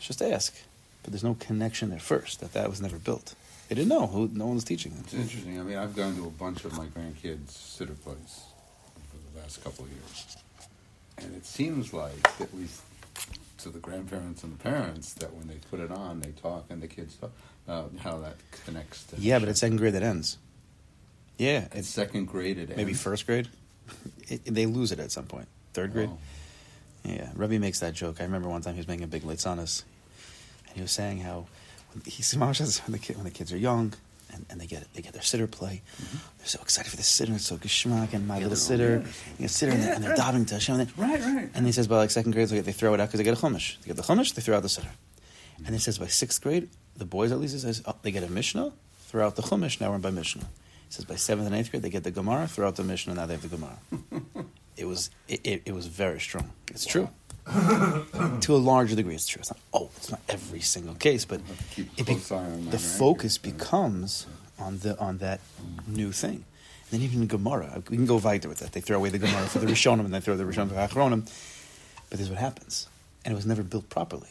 Just 0.00 0.22
ask. 0.22 0.54
But 1.02 1.12
there's 1.12 1.24
no 1.24 1.34
connection 1.40 1.92
at 1.92 2.02
first, 2.02 2.40
that 2.40 2.52
that 2.52 2.68
was 2.68 2.80
never 2.80 2.98
built. 2.98 3.34
They 3.68 3.74
didn't 3.74 3.88
know. 3.88 4.06
Who, 4.06 4.28
no 4.32 4.46
one 4.46 4.56
was 4.56 4.64
teaching 4.64 4.92
them. 4.92 5.02
It's 5.04 5.14
interesting. 5.14 5.58
I 5.58 5.62
mean, 5.62 5.76
I've 5.78 5.94
gone 5.94 6.16
to 6.16 6.26
a 6.26 6.30
bunch 6.30 6.64
of 6.64 6.76
my 6.76 6.86
grandkids' 6.86 7.52
siddur 7.52 7.98
place 8.02 8.44
for 9.10 9.16
the 9.34 9.40
last 9.40 9.62
couple 9.62 9.84
of 9.84 9.90
years. 9.90 10.36
And 11.18 11.34
it 11.36 11.46
seems 11.46 11.92
like, 11.92 12.12
at 12.40 12.52
least 12.54 12.82
to 13.58 13.68
the 13.68 13.78
grandparents 13.78 14.42
and 14.42 14.52
the 14.58 14.62
parents, 14.62 15.12
that 15.14 15.32
when 15.34 15.46
they 15.48 15.56
put 15.70 15.80
it 15.80 15.90
on, 15.90 16.20
they 16.20 16.30
talk 16.32 16.64
and 16.70 16.82
the 16.82 16.88
kids 16.88 17.14
talk 17.16 17.30
about 17.66 17.92
how 18.00 18.18
that 18.18 18.36
connects 18.64 19.04
to. 19.04 19.16
Yeah, 19.16 19.38
but 19.38 19.48
it's 19.48 19.60
second 19.60 19.76
grade 19.76 19.94
that 19.94 20.02
ends. 20.02 20.36
Yeah. 21.38 21.68
It's 21.72 21.88
second 21.88 22.26
grade 22.26 22.58
it 22.58 22.70
Maybe 22.70 22.90
ends. 22.90 23.02
first 23.02 23.26
grade? 23.26 23.48
it, 24.28 24.44
they 24.46 24.66
lose 24.66 24.92
it 24.92 24.98
at 24.98 25.12
some 25.12 25.26
point. 25.26 25.48
Third 25.72 25.92
grade. 25.92 26.10
Oh. 26.12 26.18
Yeah, 27.04 27.30
Rebbe 27.34 27.58
makes 27.58 27.80
that 27.80 27.94
joke. 27.94 28.20
I 28.20 28.24
remember 28.24 28.48
one 28.48 28.60
time 28.62 28.74
he 28.74 28.80
was 28.80 28.88
making 28.88 29.04
a 29.04 29.08
big 29.08 29.22
litzanis, 29.22 29.84
and 30.68 30.76
he 30.76 30.82
was 30.82 30.92
saying 30.92 31.20
how 31.20 31.46
he 32.04 32.22
mom 32.36 32.54
says 32.54 32.78
when 32.80 32.92
the 32.92 32.98
kid, 32.98 33.16
when 33.16 33.24
the 33.24 33.30
kids 33.30 33.52
are 33.52 33.56
young, 33.58 33.94
and, 34.32 34.46
and 34.50 34.60
they 34.60 34.66
get 34.66 34.86
they 34.94 35.02
get 35.02 35.12
their 35.12 35.22
siddur 35.22 35.50
play. 35.50 35.82
Mm-hmm. 36.00 36.16
They're 36.38 36.46
so 36.46 36.60
excited 36.62 36.90
for 36.90 36.96
the 36.96 37.02
siddur. 37.02 37.34
It's 37.34 37.46
so 37.46 37.56
geschmack 37.56 38.12
and 38.12 38.26
my 38.28 38.38
Yeah, 38.38 38.46
little 38.46 38.56
siddur. 38.56 39.04
You 39.38 39.40
get 39.40 39.50
siddur 39.50 39.72
and, 39.72 39.82
they're, 39.82 39.94
and 39.94 40.04
they're 40.04 40.16
davening 40.16 40.46
to 40.48 40.54
Hashem. 40.54 40.78
Right, 40.96 41.20
right. 41.20 41.50
and 41.54 41.66
he 41.66 41.72
says 41.72 41.88
by 41.88 41.96
like 41.96 42.10
second 42.10 42.32
grade, 42.32 42.48
they, 42.48 42.60
they 42.60 42.72
throw 42.72 42.94
it 42.94 43.00
out 43.00 43.08
because 43.08 43.18
they 43.18 43.24
get 43.24 43.36
a 43.36 43.40
chumash. 43.40 43.80
They 43.80 43.88
get 43.88 43.96
the 43.96 44.02
chumash, 44.02 44.34
they 44.34 44.42
throw 44.42 44.56
out 44.56 44.62
the 44.62 44.68
siddur. 44.68 44.90
And 45.64 45.74
he 45.74 45.80
says 45.80 45.98
by 45.98 46.06
sixth 46.06 46.40
grade, 46.42 46.68
the 46.96 47.04
boys 47.04 47.32
at 47.32 47.40
least 47.40 47.58
says 47.60 47.82
oh, 47.86 47.96
they 48.02 48.10
get 48.12 48.22
a 48.22 48.30
mishnah, 48.30 48.72
throw 49.06 49.26
out 49.26 49.36
the 49.36 49.42
chumash. 49.42 49.80
Now 49.80 49.90
we're 49.90 49.98
by 49.98 50.10
mishnah. 50.10 50.44
He 50.44 50.92
says 50.94 51.04
by 51.04 51.16
seventh 51.16 51.46
and 51.46 51.56
eighth 51.56 51.70
grade 51.70 51.82
they 51.82 51.90
get 51.90 52.04
the 52.04 52.10
gemara, 52.10 52.46
throw 52.46 52.68
out 52.68 52.76
the 52.76 52.84
mishnah. 52.84 53.14
Now 53.14 53.26
they 53.26 53.34
have 53.34 53.42
the 53.42 53.48
gemara. 53.48 53.78
it 54.80 54.86
was 54.86 55.10
it, 55.28 55.40
it, 55.44 55.62
it 55.66 55.74
was 55.74 55.86
very 55.86 56.18
strong. 56.18 56.50
It's 56.70 56.86
true. 56.86 57.10
to 58.40 58.54
a 58.54 58.56
larger 58.56 58.96
degree, 58.96 59.14
it's 59.14 59.26
true. 59.26 59.40
It's 59.40 59.50
not 59.50 59.60
oh, 59.74 59.90
it's 59.96 60.10
not 60.10 60.20
every 60.28 60.60
single 60.60 60.94
case, 60.94 61.24
but 61.24 61.40
Have 61.40 61.58
to 61.58 61.74
keep 61.74 61.88
a 61.98 62.00
it 62.00 62.06
be- 62.06 62.70
the 62.70 62.78
focus 62.78 63.38
becomes 63.38 64.26
on 64.58 64.78
the 64.78 64.98
on 64.98 65.18
that 65.18 65.40
mm. 65.40 65.88
new 65.94 66.12
thing. 66.12 66.44
And 66.90 67.00
then 67.00 67.02
even 67.02 67.26
Gemara, 67.26 67.72
uh, 67.76 67.80
we 67.88 67.96
can 67.96 68.06
go 68.06 68.16
weiter 68.16 68.48
with 68.48 68.58
that. 68.58 68.72
They 68.72 68.80
throw 68.80 68.96
away 68.96 69.10
the 69.10 69.18
Gemara 69.18 69.46
for 69.46 69.58
the 69.58 69.66
Rishonim, 69.74 70.00
and 70.00 70.14
they 70.14 70.20
throw 70.20 70.36
the 70.36 70.44
Rishonim 70.44 70.68
for 70.68 70.74
the 70.74 70.86
Achronim. 70.88 71.30
But 72.08 72.18
this 72.18 72.22
is 72.22 72.30
what 72.30 72.38
happens, 72.38 72.88
and 73.24 73.32
it 73.32 73.36
was 73.36 73.46
never 73.46 73.62
built 73.62 73.88
properly. 73.88 74.30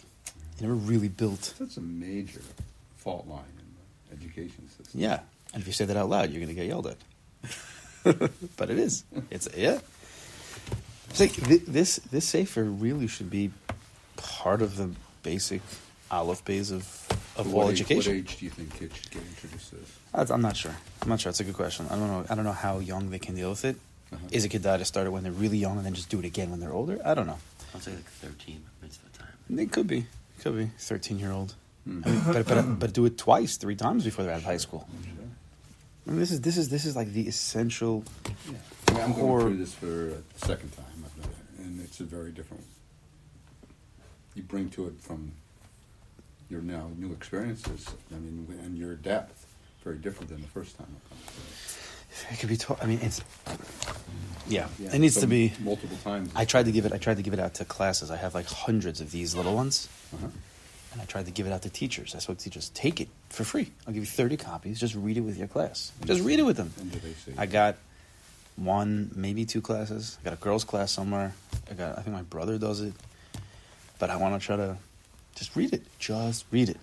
It 0.58 0.62
never 0.62 0.74
really 0.74 1.08
built. 1.08 1.54
That's 1.60 1.78
a 1.78 1.82
major 1.82 2.42
fault 2.98 3.28
line 3.28 3.44
in 3.58 4.18
the 4.18 4.26
education 4.26 4.68
system. 4.70 5.00
Yeah, 5.00 5.20
and 5.54 5.62
if 5.62 5.68
you 5.68 5.74
say 5.74 5.86
that 5.86 5.96
out 5.96 6.10
loud, 6.10 6.32
you're 6.32 6.44
going 6.44 6.50
to 6.50 6.54
get 6.54 6.68
yelled 6.68 6.88
at. 6.88 6.98
but 8.58 8.70
it 8.70 8.80
is. 8.80 9.04
It's 9.30 9.48
yeah. 9.56 9.80
It's 11.10 11.20
like 11.20 11.32
thi- 11.32 11.58
this. 11.68 11.98
This 12.12 12.26
sefer 12.26 12.64
really 12.64 13.08
should 13.08 13.30
be 13.30 13.52
part 14.16 14.62
of 14.62 14.78
the 14.78 14.92
basic 15.24 15.62
aleph 16.12 16.44
base 16.46 16.72
of 16.72 17.08
of 17.36 17.52
what 17.52 17.64
all 17.64 17.70
age, 17.72 17.82
education. 17.82 18.14
What 18.14 18.20
age 18.20 18.38
do 18.38 18.46
you 18.46 18.52
think 18.52 18.74
kids 18.78 18.96
should 18.96 19.12
get 19.12 19.22
introduced 19.24 19.70
to 19.70 19.76
this? 19.76 20.32
I'm 20.32 20.42
not 20.42 20.56
sure. 20.56 20.76
I'm 21.02 21.10
not 21.10 21.20
sure. 21.20 21.30
It's 21.30 21.40
a 21.40 21.44
good 21.44 21.56
question. 21.56 21.88
I 21.90 21.96
don't 21.96 22.08
know. 22.08 22.26
I 22.30 22.36
don't 22.36 22.46
know 22.46 22.52
how 22.52 22.80
young 22.80 23.10
they 23.10 23.20
can 23.20 23.36
deal 23.36 23.50
with 23.50 23.66
it. 23.66 23.76
Uh-huh. 24.12 24.26
Is 24.32 24.44
it 24.46 24.50
kedai 24.50 24.78
to 24.80 24.86
start 24.86 25.06
it 25.06 25.12
when 25.12 25.24
they're 25.24 25.32
really 25.32 25.58
young 25.58 25.78
and 25.78 25.86
then 25.86 25.94
just 25.94 26.10
do 26.10 26.20
it 26.20 26.26
again 26.26 26.50
when 26.50 26.60
they're 26.60 26.74
older? 26.74 27.00
I 27.06 27.14
don't 27.14 27.28
know. 27.28 27.38
I'll 27.74 27.82
say 27.82 27.92
like 27.92 28.06
13 28.06 28.64
mitzvah 28.82 29.08
time. 29.18 29.60
It 29.60 29.72
could 29.72 29.86
be. 29.88 30.08
Could 30.42 30.58
be. 30.58 30.72
13 30.80 31.20
year 31.20 31.32
old. 31.32 31.54
Hmm. 31.86 32.02
I 32.06 32.10
mean, 32.10 32.22
but, 32.26 32.46
but 32.48 32.80
but 32.80 32.94
do 32.94 33.06
it 33.06 33.18
twice, 33.18 33.58
three 33.58 33.76
times 33.76 34.04
before 34.04 34.26
they're 34.26 34.34
out 34.34 34.40
of 34.40 34.46
high 34.46 34.58
school. 34.58 34.88
I 36.08 36.12
mean, 36.12 36.20
this 36.20 36.32
is 36.32 36.42
this 36.42 36.58
is 36.58 36.70
this 36.70 36.86
is 36.86 36.96
like 36.96 37.14
the 37.14 37.28
essential. 37.28 38.04
Yeah. 38.48 38.58
Mean, 39.00 39.10
I'm 39.10 39.14
going 39.20 39.30
Or- 39.32 39.42
through 39.42 39.58
this 39.58 39.74
for 39.74 39.86
the 39.86 40.22
second 40.46 40.72
time, 40.76 40.86
I've 41.06 41.22
done 41.22 41.32
it, 41.32 41.60
and 41.66 41.82
it's 41.82 42.00
a 42.00 42.04
very 42.04 42.32
different. 42.32 42.64
You 44.36 44.44
bring 44.44 44.70
to 44.72 44.88
it 44.88 44.94
from 45.02 45.32
your 46.50 46.62
now 46.62 46.90
new 46.98 47.12
experiences. 47.14 47.86
I 48.12 48.16
mean, 48.16 48.48
and 48.64 48.78
your 48.78 48.96
depth, 48.96 49.46
very 49.84 49.98
different 49.98 50.30
than 50.30 50.42
the 50.42 50.48
first 50.48 50.78
time. 50.78 50.96
It. 52.32 52.40
Could 52.40 52.50
be 52.50 52.58
taught. 52.58 52.82
I 52.82 52.86
mean, 52.86 53.00
it's. 53.02 53.22
Yeah, 54.48 54.68
Yeah, 54.80 54.94
it 54.96 55.00
needs 55.00 55.14
so 55.16 55.22
to 55.22 55.28
be. 55.28 55.54
multiple 55.60 55.98
times. 56.04 56.32
I 56.36 56.44
tried 56.46 56.66
to 56.66 56.72
give 56.72 56.86
it. 56.86 56.92
I 56.94 56.98
tried 56.98 57.18
to 57.18 57.24
give 57.24 57.34
it 57.34 57.40
out 57.40 57.54
to 57.56 57.66
classes. 57.66 58.10
I 58.12 58.18
have 58.18 58.34
like 58.34 58.48
hundreds 58.48 59.00
of 59.00 59.12
these 59.12 59.36
little 59.36 59.54
ones, 59.56 59.88
Uh-huh. 60.14 60.28
and 60.94 61.02
I 61.02 61.06
tried 61.06 61.26
to 61.26 61.32
give 61.32 61.46
it 61.46 61.52
out 61.54 61.62
to 61.64 61.70
teachers. 61.70 62.16
I 62.16 62.20
spoke 62.20 62.40
to 62.40 62.44
teachers. 62.44 62.70
Take 62.74 63.00
it 63.00 63.10
for 63.30 63.44
free. 63.44 63.72
I'll 63.88 63.94
give 63.94 64.04
you 64.04 64.08
thirty 64.10 64.38
copies. 64.38 64.80
Just 64.80 64.96
read 64.96 65.18
it 65.18 65.22
with 65.22 65.38
your 65.38 65.48
class. 65.48 65.92
Just 66.06 66.22
read 66.24 66.40
it 66.40 66.44
with 66.44 66.58
them. 66.58 66.74
And 66.80 66.92
do 66.92 67.00
they 67.00 67.14
say? 67.14 67.34
I 67.38 67.46
got 67.46 67.78
one, 68.64 69.12
maybe 69.16 69.46
two 69.46 69.62
classes. 69.62 70.18
I 70.22 70.24
got 70.26 70.34
a 70.34 70.38
girls' 70.38 70.64
class 70.64 70.92
somewhere. 70.92 71.34
I 71.70 71.74
got. 71.74 71.98
I 71.98 72.02
think 72.02 72.16
my 72.16 72.22
brother 72.24 72.58
does 72.58 72.82
it, 72.82 72.94
but 74.00 74.10
I 74.10 74.16
want 74.18 74.40
to 74.40 74.46
try 74.46 74.56
to 74.58 74.78
just 75.36 75.56
read 75.56 75.74
it. 75.74 75.84
Just 76.00 76.46
read 76.52 76.70
it. 76.70 76.78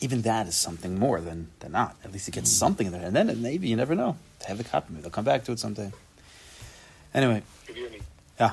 Even 0.00 0.22
that 0.22 0.46
is 0.46 0.54
something 0.56 0.98
more 0.98 1.20
than 1.20 1.48
than 1.60 1.72
not. 1.72 1.96
At 2.04 2.12
least 2.12 2.28
it 2.28 2.32
gets 2.34 2.50
something 2.50 2.86
in 2.86 2.92
there, 2.92 3.06
and 3.06 3.14
then 3.14 3.30
it, 3.30 3.38
maybe 3.38 3.68
you 3.68 3.76
never 3.76 3.94
know. 3.94 4.16
They 4.40 4.46
have 4.46 4.58
the 4.58 4.64
copy. 4.64 4.86
Maybe 4.90 5.02
they'll 5.02 5.10
come 5.10 5.24
back 5.24 5.44
to 5.44 5.52
it 5.52 5.58
someday. 5.58 5.92
Anyway, 7.14 7.42
If 7.62 7.68
you 7.76 7.82
hear 7.84 7.90
me, 7.90 8.00
yeah. 8.38 8.50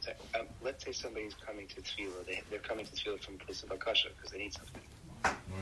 so, 0.00 0.12
um, 0.38 0.46
let's 0.62 0.82
say 0.82 0.92
somebody's 0.92 1.34
coming 1.46 1.66
to 1.66 1.82
tefillah. 1.82 2.24
They, 2.26 2.40
they're 2.48 2.58
coming 2.60 2.86
to 2.86 2.92
tefillah 2.92 3.20
from 3.22 3.34
a 3.34 3.38
place 3.44 3.62
of 3.62 3.70
akasha 3.70 4.08
because 4.16 4.30
they 4.30 4.38
need 4.38 4.54
something. 4.54 4.80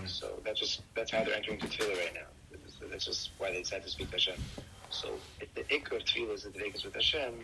So 0.07 0.38
that's 0.45 0.61
just 0.61 0.83
that's 0.95 1.11
how 1.11 1.25
they're 1.25 1.35
entering 1.35 1.59
to 1.59 1.67
tefillah 1.67 1.97
right 1.99 2.14
now. 2.14 2.21
That's- 2.52 2.90
That's 2.90 3.05
just 3.05 3.31
why 3.38 3.50
they 3.50 3.62
decided 3.62 3.85
to 3.85 3.90
speak 3.90 4.09
to 4.11 4.17
Hashem. 4.17 4.37
So 4.90 5.11
if 5.40 5.54
the 5.54 5.62
ikr 5.64 5.97
of 5.97 6.04
tefillah 6.04 6.35
is 6.35 6.42
the 6.45 6.50
ikr 6.50 6.85
with 6.85 6.95
Hashem, 6.95 7.35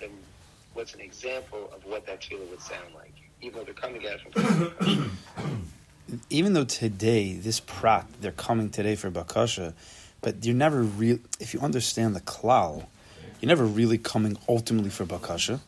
then 0.00 0.10
what's 0.74 0.94
an 0.94 1.00
example 1.00 1.70
of 1.74 1.84
what 1.84 2.06
that 2.06 2.20
tefillah 2.20 2.48
would 2.50 2.60
sound 2.60 2.94
like? 2.94 3.14
Even 3.40 3.58
though 3.58 3.64
they're 3.64 3.74
coming 3.74 4.04
at 4.04 4.20
it 4.20 4.32
from 4.32 5.10
even 6.30 6.52
though 6.52 6.64
today 6.64 7.34
this 7.34 7.60
prat 7.60 8.06
they're 8.20 8.32
coming 8.32 8.70
today 8.70 8.96
for 8.96 9.10
bakasha, 9.10 9.74
but 10.20 10.44
you're 10.44 10.54
never 10.54 10.82
real. 10.82 11.18
If 11.40 11.54
you 11.54 11.60
understand 11.60 12.16
the 12.16 12.20
klal, 12.20 12.86
you're 13.40 13.48
never 13.48 13.64
really 13.64 13.98
coming 13.98 14.36
ultimately 14.48 14.90
for 14.90 15.04
bakasha. 15.04 15.60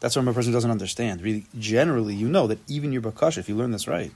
That's 0.00 0.14
what 0.14 0.24
my 0.24 0.32
person 0.32 0.52
doesn't 0.52 0.70
understand. 0.70 1.22
Really, 1.22 1.46
generally, 1.58 2.14
you 2.14 2.28
know 2.28 2.46
that 2.48 2.58
even 2.68 2.92
your 2.92 3.02
bakasha, 3.02 3.38
if 3.38 3.48
you 3.48 3.54
learn 3.54 3.70
this 3.70 3.88
right, 3.88 4.12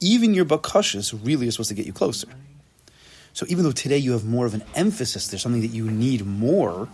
even 0.00 0.34
your 0.34 0.44
bakashas 0.44 1.18
really 1.24 1.46
are 1.46 1.50
supposed 1.50 1.68
to 1.68 1.74
get 1.74 1.86
you 1.86 1.92
closer. 1.92 2.28
So 3.36 3.44
even 3.50 3.64
though 3.64 3.72
today 3.72 3.98
you 3.98 4.12
have 4.12 4.24
more 4.24 4.46
of 4.46 4.54
an 4.54 4.64
emphasis, 4.74 5.28
there's 5.28 5.42
something 5.42 5.60
that 5.60 5.66
you 5.68 5.90
need 5.90 6.24
more. 6.24 6.88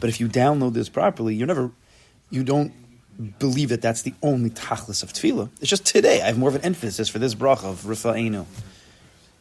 But 0.00 0.10
if 0.10 0.18
you 0.18 0.26
download 0.26 0.72
this 0.72 0.88
properly, 0.88 1.36
you're 1.36 1.46
never, 1.46 1.70
you 2.28 2.42
don't 2.42 2.72
believe 3.38 3.68
that 3.68 3.82
that's 3.82 4.02
the 4.02 4.12
only 4.20 4.50
tachlis 4.50 5.04
of 5.04 5.12
tefillah. 5.12 5.48
It's 5.60 5.70
just 5.70 5.86
today 5.86 6.22
I 6.22 6.26
have 6.26 6.38
more 6.38 6.48
of 6.48 6.56
an 6.56 6.62
emphasis 6.62 7.08
for 7.08 7.20
this 7.20 7.36
bracha 7.36 7.66
of 7.66 7.84
rifa'enu. 7.84 8.24
You 8.24 8.30
know 8.32 8.44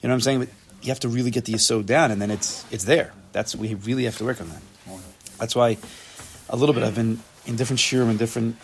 what 0.04 0.12
I'm 0.12 0.22
saying? 0.22 0.40
But 0.42 0.50
you 0.84 0.90
have 0.90 1.00
to 1.00 1.10
really 1.10 1.32
get 1.32 1.46
the 1.46 1.54
yisod 1.54 1.88
down, 1.88 2.12
and 2.12 2.22
then 2.22 2.30
it's 2.30 2.64
it's 2.72 2.84
there. 2.84 3.12
That's 3.32 3.56
we 3.56 3.74
really 3.74 4.04
have 4.04 4.20
to 4.20 4.24
work 4.24 4.40
on 4.40 4.50
that. 4.50 4.62
That's 5.40 5.56
why 5.56 5.78
a 6.48 6.56
little 6.56 6.76
bit 6.76 6.84
I've 6.84 6.94
been 6.94 7.22
in 7.48 7.56
different 7.56 7.80
shiurim 7.80 8.12
and 8.12 8.20
different 8.20 8.58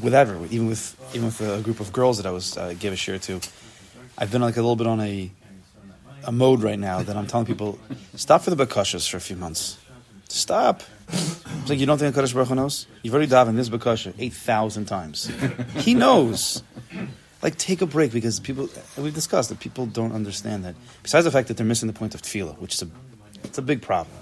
whatever, 0.00 0.42
even 0.46 0.68
with 0.68 0.96
even 1.12 1.26
with 1.26 1.42
a 1.42 1.60
group 1.60 1.80
of 1.80 1.92
girls 1.92 2.16
that 2.16 2.24
I 2.24 2.30
was 2.30 2.56
uh, 2.56 2.74
give 2.78 2.94
a 2.94 2.96
shiur 2.96 3.20
to. 3.24 3.46
I've 4.16 4.32
been 4.32 4.40
like 4.40 4.56
a 4.56 4.62
little 4.62 4.74
bit 4.74 4.86
on 4.86 5.00
a 5.02 5.30
a 6.28 6.32
mode 6.32 6.62
right 6.62 6.78
now 6.78 7.02
that 7.02 7.16
I'm 7.16 7.26
telling 7.26 7.46
people 7.46 7.78
stop 8.14 8.42
for 8.42 8.50
the 8.50 8.66
bakashas 8.66 9.08
for 9.10 9.16
a 9.16 9.20
few 9.20 9.34
months. 9.34 9.78
Stop. 10.28 10.82
It's 11.08 11.70
like 11.70 11.78
you 11.78 11.86
don't 11.86 11.96
think 11.96 12.14
Hakadosh 12.14 12.34
Baruch 12.34 12.48
Hu 12.48 12.54
knows? 12.54 12.86
You've 13.02 13.14
already 13.14 13.30
davened 13.30 13.56
this 13.56 13.70
bakasha 13.70 14.12
eight 14.18 14.34
thousand 14.34 14.84
times. 14.84 15.32
He 15.76 15.94
knows. 15.94 16.62
Like 17.40 17.56
take 17.56 17.80
a 17.80 17.86
break 17.86 18.12
because 18.12 18.40
people 18.40 18.68
we've 18.98 19.14
discussed 19.14 19.48
that 19.48 19.58
people 19.58 19.86
don't 19.86 20.12
understand 20.12 20.66
that. 20.66 20.74
Besides 21.02 21.24
the 21.24 21.30
fact 21.30 21.48
that 21.48 21.56
they're 21.56 21.64
missing 21.64 21.86
the 21.86 21.94
point 21.94 22.14
of 22.14 22.20
tefillah, 22.20 22.58
which 22.58 22.74
is 22.74 22.82
a 22.82 22.88
it's 23.42 23.56
a 23.56 23.62
big 23.62 23.80
problem. 23.80 24.14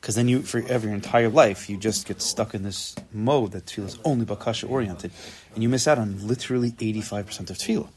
Because 0.00 0.14
then 0.14 0.28
you, 0.28 0.42
for 0.42 0.58
every 0.68 0.90
your 0.90 0.94
entire 0.94 1.28
life, 1.28 1.68
you 1.68 1.76
just 1.76 2.06
get 2.06 2.22
stuck 2.22 2.54
in 2.54 2.62
this 2.62 2.94
mode 3.12 3.50
that 3.52 3.66
tefillah 3.66 3.86
is 3.86 3.98
only 4.04 4.24
bakasha 4.24 4.70
oriented, 4.70 5.10
and 5.54 5.62
you 5.64 5.68
miss 5.68 5.88
out 5.88 5.98
on 5.98 6.24
literally 6.24 6.72
eighty 6.78 7.00
five 7.00 7.26
percent 7.26 7.50
of 7.50 7.58
tefillah. 7.58 7.88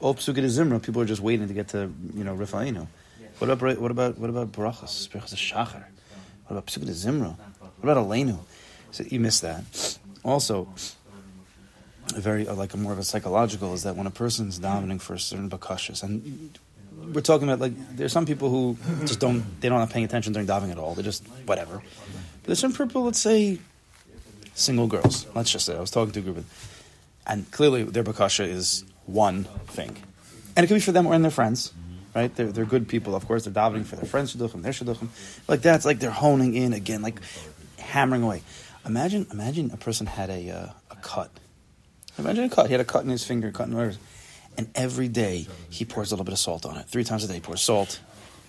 All 0.00 0.14
pesukei 0.14 0.36
de 0.36 0.48
zimra, 0.48 0.82
people 0.82 1.00
are 1.02 1.06
just 1.06 1.22
waiting 1.22 1.48
to 1.48 1.54
get 1.54 1.68
to 1.68 1.92
you 2.14 2.24
know 2.24 2.36
rifainu. 2.36 2.86
What 3.38 3.50
about 3.50 3.80
what 3.80 3.90
about 3.90 4.18
what 4.18 4.30
about 4.30 4.52
brachas, 4.52 5.08
brachas 5.08 5.34
shachar? 5.34 5.84
What 6.46 6.58
about 6.58 6.66
de 6.66 6.80
zimra? 6.92 7.36
What 7.80 7.90
about 7.90 8.06
aleinu? 8.06 8.38
So 8.92 9.04
you 9.08 9.20
miss 9.20 9.40
that. 9.40 9.98
Also, 10.22 10.68
a 12.14 12.20
very 12.20 12.48
uh, 12.48 12.54
like 12.54 12.74
a 12.74 12.76
more 12.76 12.92
of 12.92 12.98
a 12.98 13.04
psychological 13.04 13.74
is 13.74 13.82
that 13.82 13.96
when 13.96 14.06
a 14.06 14.10
person's 14.10 14.58
davening 14.58 15.00
for 15.00 15.14
a 15.14 15.18
certain 15.18 15.50
bakashas, 15.50 16.02
and 16.02 16.58
we're 17.12 17.20
talking 17.20 17.48
about 17.48 17.60
like 17.60 17.96
there's 17.96 18.12
some 18.12 18.26
people 18.26 18.50
who 18.50 18.76
just 19.00 19.20
don't 19.20 19.60
they 19.60 19.68
don't 19.68 19.80
have 19.80 19.90
paying 19.90 20.04
attention 20.04 20.32
during 20.32 20.46
davening 20.46 20.72
at 20.72 20.78
all. 20.78 20.94
They're 20.94 21.04
just 21.04 21.26
whatever. 21.46 21.76
But 21.76 22.46
there's 22.46 22.58
some 22.58 22.72
people, 22.72 23.04
let's 23.04 23.20
say, 23.20 23.58
single 24.54 24.86
girls. 24.86 25.26
Let's 25.34 25.50
just 25.50 25.66
say 25.66 25.76
I 25.76 25.80
was 25.80 25.90
talking 25.90 26.12
to 26.12 26.20
a 26.20 26.22
group, 26.22 26.38
of, 26.38 26.80
and 27.26 27.50
clearly 27.50 27.82
their 27.82 28.04
bakasha 28.04 28.46
is 28.46 28.84
one 29.06 29.44
thing, 29.68 29.96
and 30.56 30.64
it 30.64 30.68
could 30.68 30.74
be 30.74 30.80
for 30.80 30.92
them 30.92 31.06
or 31.06 31.14
in 31.14 31.22
their 31.22 31.30
friends. 31.30 31.72
Right, 32.14 32.34
they're, 32.34 32.50
they're 32.50 32.64
good 32.64 32.88
people. 32.88 33.14
Of 33.14 33.26
course, 33.26 33.44
they're 33.44 33.52
davening 33.52 33.84
for 33.84 33.96
their 33.96 34.06
friends 34.06 34.34
shidduchim, 34.34 34.62
their 34.62 34.72
shidduchim. 34.72 35.08
Like 35.48 35.60
that's 35.60 35.84
like 35.84 35.98
they're 35.98 36.10
honing 36.10 36.54
in 36.54 36.72
again, 36.72 37.02
like 37.02 37.20
hammering 37.78 38.22
away. 38.22 38.42
Imagine, 38.86 39.26
imagine 39.30 39.70
a 39.72 39.76
person 39.76 40.06
had 40.06 40.30
a 40.30 40.50
uh, 40.50 40.68
a 40.90 40.96
cut. 41.02 41.30
Imagine 42.18 42.44
a 42.44 42.48
cut. 42.48 42.66
He 42.68 42.72
had 42.72 42.80
a 42.80 42.86
cut 42.86 43.04
in 43.04 43.10
his 43.10 43.22
finger, 43.22 43.50
cut 43.52 43.68
in 43.68 43.74
whatever. 43.74 43.96
And 44.56 44.70
every 44.74 45.08
day 45.08 45.46
he 45.68 45.84
pours 45.84 46.10
a 46.10 46.14
little 46.14 46.24
bit 46.24 46.32
of 46.32 46.38
salt 46.38 46.64
on 46.64 46.78
it. 46.78 46.86
Three 46.88 47.04
times 47.04 47.22
a 47.24 47.28
day 47.28 47.34
he 47.34 47.40
pours 47.40 47.60
salt, 47.60 48.00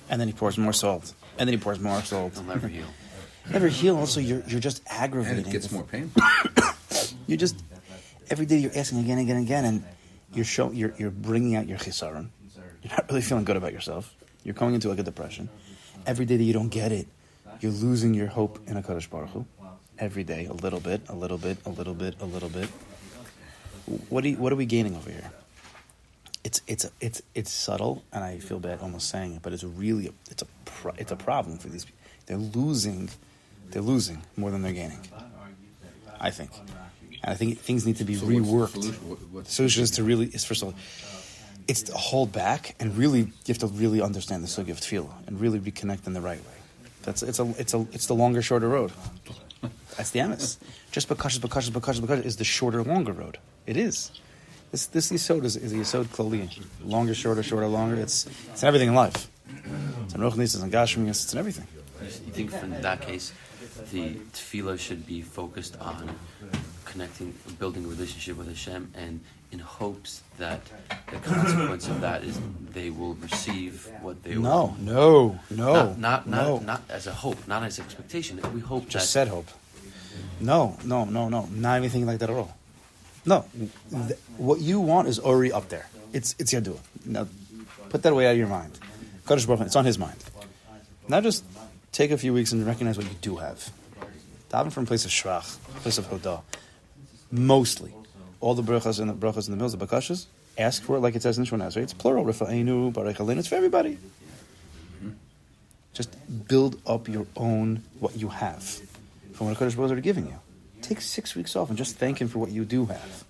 and 0.09 0.21
then 0.21 0.29
he 0.29 0.33
pours 0.33 0.57
more 0.57 0.71
salt, 0.71 1.13
and 1.37 1.45
then 1.49 1.53
he 1.57 1.61
pours 1.61 1.77
more 1.81 2.01
salt. 2.03 2.35
They'll 2.35 2.43
never 2.45 2.67
heal. 2.69 2.85
Never 3.51 3.67
heal. 3.69 3.97
Also, 3.97 4.19
you're 4.21 4.43
you're 4.47 4.59
just 4.61 4.81
And 4.89 4.97
aggravating. 5.03 5.45
it 5.47 5.51
gets 5.51 5.71
more 5.71 5.83
painful. 5.83 6.21
You 7.27 7.35
just 7.35 7.61
every 8.29 8.45
day 8.45 8.57
you're 8.59 8.71
asking 8.77 8.99
again, 8.99 9.17
and 9.17 9.27
again, 9.27 9.35
and 9.37 9.45
again, 9.45 9.65
and 9.65 9.83
you're 10.33 10.45
showing 10.45 10.75
you're 10.75 10.93
you're 10.97 11.11
bringing 11.11 11.55
out 11.55 11.67
your 11.67 11.77
chisaron. 11.77 12.29
You're 12.83 12.91
not 12.91 13.09
really 13.09 13.21
feeling 13.21 13.43
good 13.43 13.57
about 13.57 13.73
yourself. 13.73 14.13
You're 14.43 14.55
coming 14.55 14.75
into 14.75 14.89
like 14.89 14.99
a 14.99 15.03
depression. 15.03 15.49
Every 16.05 16.25
day 16.25 16.37
that 16.37 16.43
you 16.43 16.53
don't 16.53 16.69
get 16.69 16.91
it, 16.91 17.07
you're 17.59 17.71
losing 17.71 18.13
your 18.13 18.27
hope 18.27 18.59
in 18.67 18.77
a 18.77 18.81
Kadosh 18.81 19.09
Baruch 19.09 19.29
Hu. 19.31 19.45
Every 19.99 20.23
day, 20.23 20.45
a 20.45 20.53
little 20.53 20.79
bit, 20.79 21.01
a 21.09 21.15
little 21.15 21.39
bit, 21.39 21.57
a 21.65 21.69
little 21.69 21.95
bit, 21.95 22.15
a 22.21 22.25
little 22.25 22.49
bit. 22.49 22.69
What 24.09 24.21
do 24.21 24.29
you, 24.29 24.37
what 24.37 24.53
are 24.53 24.55
we 24.55 24.65
gaining 24.65 24.95
over 24.95 25.09
here? 25.09 25.31
it's 26.47 26.61
it's 26.65 26.89
it's 27.01 27.21
it's 27.35 27.51
subtle, 27.51 28.03
and 28.13 28.23
I 28.23 28.39
feel 28.39 28.59
bad 28.59 28.79
almost 28.79 29.09
saying 29.09 29.33
it, 29.35 29.41
but 29.41 29.51
it's 29.51 29.65
really 29.65 30.07
a, 30.07 30.11
it's 30.31 30.41
a 30.41 30.47
pro, 30.63 30.93
it's 30.97 31.11
a 31.11 31.17
problem 31.17 31.57
for 31.57 31.67
these. 31.67 31.83
people. 31.83 31.99
They're 32.25 32.37
losing, 32.37 33.09
they're 33.71 33.81
losing 33.81 34.21
more 34.37 34.49
than 34.51 34.61
they're 34.61 34.71
gaining. 34.71 34.99
I 36.21 36.31
think, 36.31 36.51
and 37.23 37.31
I 37.33 37.35
think 37.35 37.59
things 37.59 37.85
need 37.85 37.97
to 37.97 38.03
be 38.05 38.15
So 38.15 38.25
what's 38.25 38.35
the 38.35 38.41
reworked. 38.41 38.71
solution? 38.71 39.09
What- 39.09 39.19
what's 39.31 39.49
the 39.49 39.55
solution 39.55 39.83
is 39.83 39.91
to 39.91 40.03
really 40.03 40.27
is 40.27 40.43
first 40.45 40.61
of 40.63 40.69
all, 40.69 40.75
it's 41.67 41.81
to 41.83 41.93
hold 41.93 42.31
back 42.31 42.75
and 42.79 42.95
really 42.97 43.19
you 43.19 43.49
have 43.49 43.57
to 43.59 43.67
really 43.67 44.01
understand 44.01 44.43
the 44.43 44.47
sugi 44.47 44.69
of 44.69 44.79
tefillah 44.79 45.11
and 45.27 45.39
really 45.39 45.59
reconnect 45.59 46.07
in 46.07 46.13
the 46.13 46.21
right 46.21 46.39
way. 46.39 46.57
That's 47.03 47.23
it's 47.23 47.39
a 47.39 47.53
it's 47.57 47.73
a 47.73 47.85
it's 47.91 48.07
the 48.07 48.15
longer 48.15 48.41
shorter 48.41 48.69
road. 48.69 48.91
That's 49.97 50.11
the 50.11 50.19
emes. 50.19 50.57
Just 50.91 51.07
because 51.09 51.37
because 51.39 51.69
because 51.69 51.99
because 51.99 52.19
is 52.21 52.35
the 52.37 52.43
shorter 52.43 52.83
longer 52.83 53.11
road. 53.13 53.37
It 53.65 53.77
is. 53.77 54.11
This 54.71 54.85
this 54.87 55.11
yisod 55.11 55.43
is, 55.45 55.55
is 55.55 55.71
a 55.73 55.75
yisod 55.77 56.05
klali. 56.05 56.49
Longer, 56.83 57.13
shorter, 57.15 57.41
shorter, 57.43 57.67
longer. 57.67 57.95
It's 57.95 58.27
it's 58.51 58.61
in 58.63 58.67
everything 58.67 58.89
in 58.89 58.95
life. 58.95 59.29
It's 60.03 60.13
in 60.13 60.21
ruchnis, 60.21 60.53
it's 60.55 60.61
in 60.61 60.71
gashmis, 60.71 61.09
it's 61.23 61.33
in 61.33 61.39
everything. 61.39 61.67
You 62.01 62.33
think 62.33 62.53
in 62.53 62.81
that 62.81 63.01
case, 63.01 63.31
the 63.91 64.15
tefillah 64.33 64.77
should 64.77 65.05
be 65.07 65.21
focused 65.21 65.75
on 65.79 66.09
connecting, 66.97 67.33
building 67.59 67.85
a 67.85 67.87
relationship 67.87 68.37
with 68.37 68.47
Hashem, 68.47 68.91
and 68.95 69.19
in 69.51 69.59
hopes 69.59 70.23
that 70.39 70.61
the 71.11 71.17
consequence 71.17 71.87
of 71.87 72.01
that 72.01 72.23
is 72.23 72.39
they 72.73 72.89
will 72.89 73.13
receive 73.15 73.87
what 74.01 74.23
they 74.23 74.33
No, 74.35 74.75
no, 74.79 75.39
no, 75.51 75.73
not 75.73 75.99
not 75.99 76.27
not, 76.27 76.45
no. 76.47 76.57
not 76.59 76.81
as 76.89 77.05
a 77.05 77.13
hope, 77.13 77.47
not 77.47 77.61
as 77.63 77.79
expectation. 77.79 78.41
We 78.53 78.61
hope 78.61 78.89
Just 78.89 79.11
said 79.11 79.27
hope. 79.27 79.47
No, 80.41 80.75
no, 80.83 81.05
no, 81.05 81.29
no. 81.29 81.45
Not 81.51 81.75
anything 81.75 82.05
like 82.07 82.17
that 82.19 82.29
at 82.31 82.35
all. 82.35 82.55
No, 83.25 83.45
Th- 83.91 84.19
what 84.37 84.59
you 84.59 84.79
want 84.79 85.07
is 85.07 85.19
already 85.19 85.51
up 85.51 85.69
there. 85.69 85.87
It's 86.13 86.33
it's 86.39 86.51
Yadua. 86.53 86.79
Now, 87.05 87.27
put 87.89 88.01
that 88.03 88.11
away 88.13 88.25
out 88.27 88.31
of 88.31 88.37
your 88.37 88.47
mind. 88.47 88.73
Baruch 89.27 89.61
it's 89.61 89.75
on 89.75 89.85
his 89.85 89.99
mind. 89.99 90.19
Now 91.07 91.21
just 91.21 91.43
take 91.91 92.09
a 92.11 92.17
few 92.17 92.33
weeks 92.33 92.51
and 92.53 92.65
recognize 92.65 92.97
what 92.97 93.05
you 93.07 93.17
do 93.21 93.35
have. 93.37 93.59
Daven 94.49 94.71
from 94.71 94.83
a 94.85 94.87
place 94.87 95.05
of 95.05 95.11
shvach, 95.11 95.47
a 95.77 95.79
place 95.81 95.97
of 95.99 96.05
hodah. 96.09 96.41
Mostly, 97.31 97.93
all 98.39 98.53
the 98.55 98.63
brachas 98.63 98.99
and 98.99 99.09
the 99.09 99.13
brachas 99.13 99.47
and 99.47 99.53
the 99.53 99.57
mills, 99.57 99.75
the 99.75 99.85
bakashas, 99.85 100.27
ask 100.57 100.81
for 100.83 100.95
it 100.95 100.99
like 100.99 101.15
it 101.15 101.21
says 101.21 101.37
in 101.37 101.45
Shemoneh 101.45 101.67
Esrei. 101.67 101.83
It's 101.83 101.93
plural. 101.93 102.23
Rifa'enu, 102.25 102.93
Baruch. 102.93 103.19
It's 103.37 103.47
for 103.47 103.55
everybody. 103.55 103.97
Just 105.93 106.15
build 106.47 106.79
up 106.85 107.07
your 107.07 107.25
own 107.35 107.83
what 107.99 108.15
you 108.15 108.29
have 108.29 108.63
from 109.33 109.47
what 109.47 109.57
Kodesh 109.57 109.75
Baruch 109.75 109.91
Hu 109.91 109.97
are 109.97 110.01
giving 110.01 110.27
you. 110.27 110.35
Take 110.81 111.01
six 111.01 111.35
weeks 111.35 111.55
off 111.55 111.69
and 111.69 111.77
just 111.77 111.97
thank 111.97 112.21
him 112.21 112.27
for 112.27 112.37
what 112.39 112.51
you 112.51 112.63
do 112.63 112.85
have, 112.85 113.23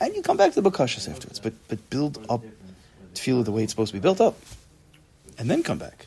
and 0.00 0.14
you 0.16 0.22
come 0.22 0.38
back 0.38 0.54
to 0.54 0.60
the 0.62 0.70
bakashas 0.70 1.08
afterwards. 1.10 1.38
But 1.38 1.52
but 1.68 1.90
build 1.90 2.24
up 2.30 2.42
tefillah 3.12 3.44
the 3.44 3.52
way 3.52 3.62
it's 3.62 3.72
supposed 3.72 3.92
to 3.92 3.98
be 3.98 4.00
built 4.00 4.20
up, 4.20 4.38
and 5.38 5.50
then 5.50 5.62
come 5.62 5.76
back. 5.76 6.06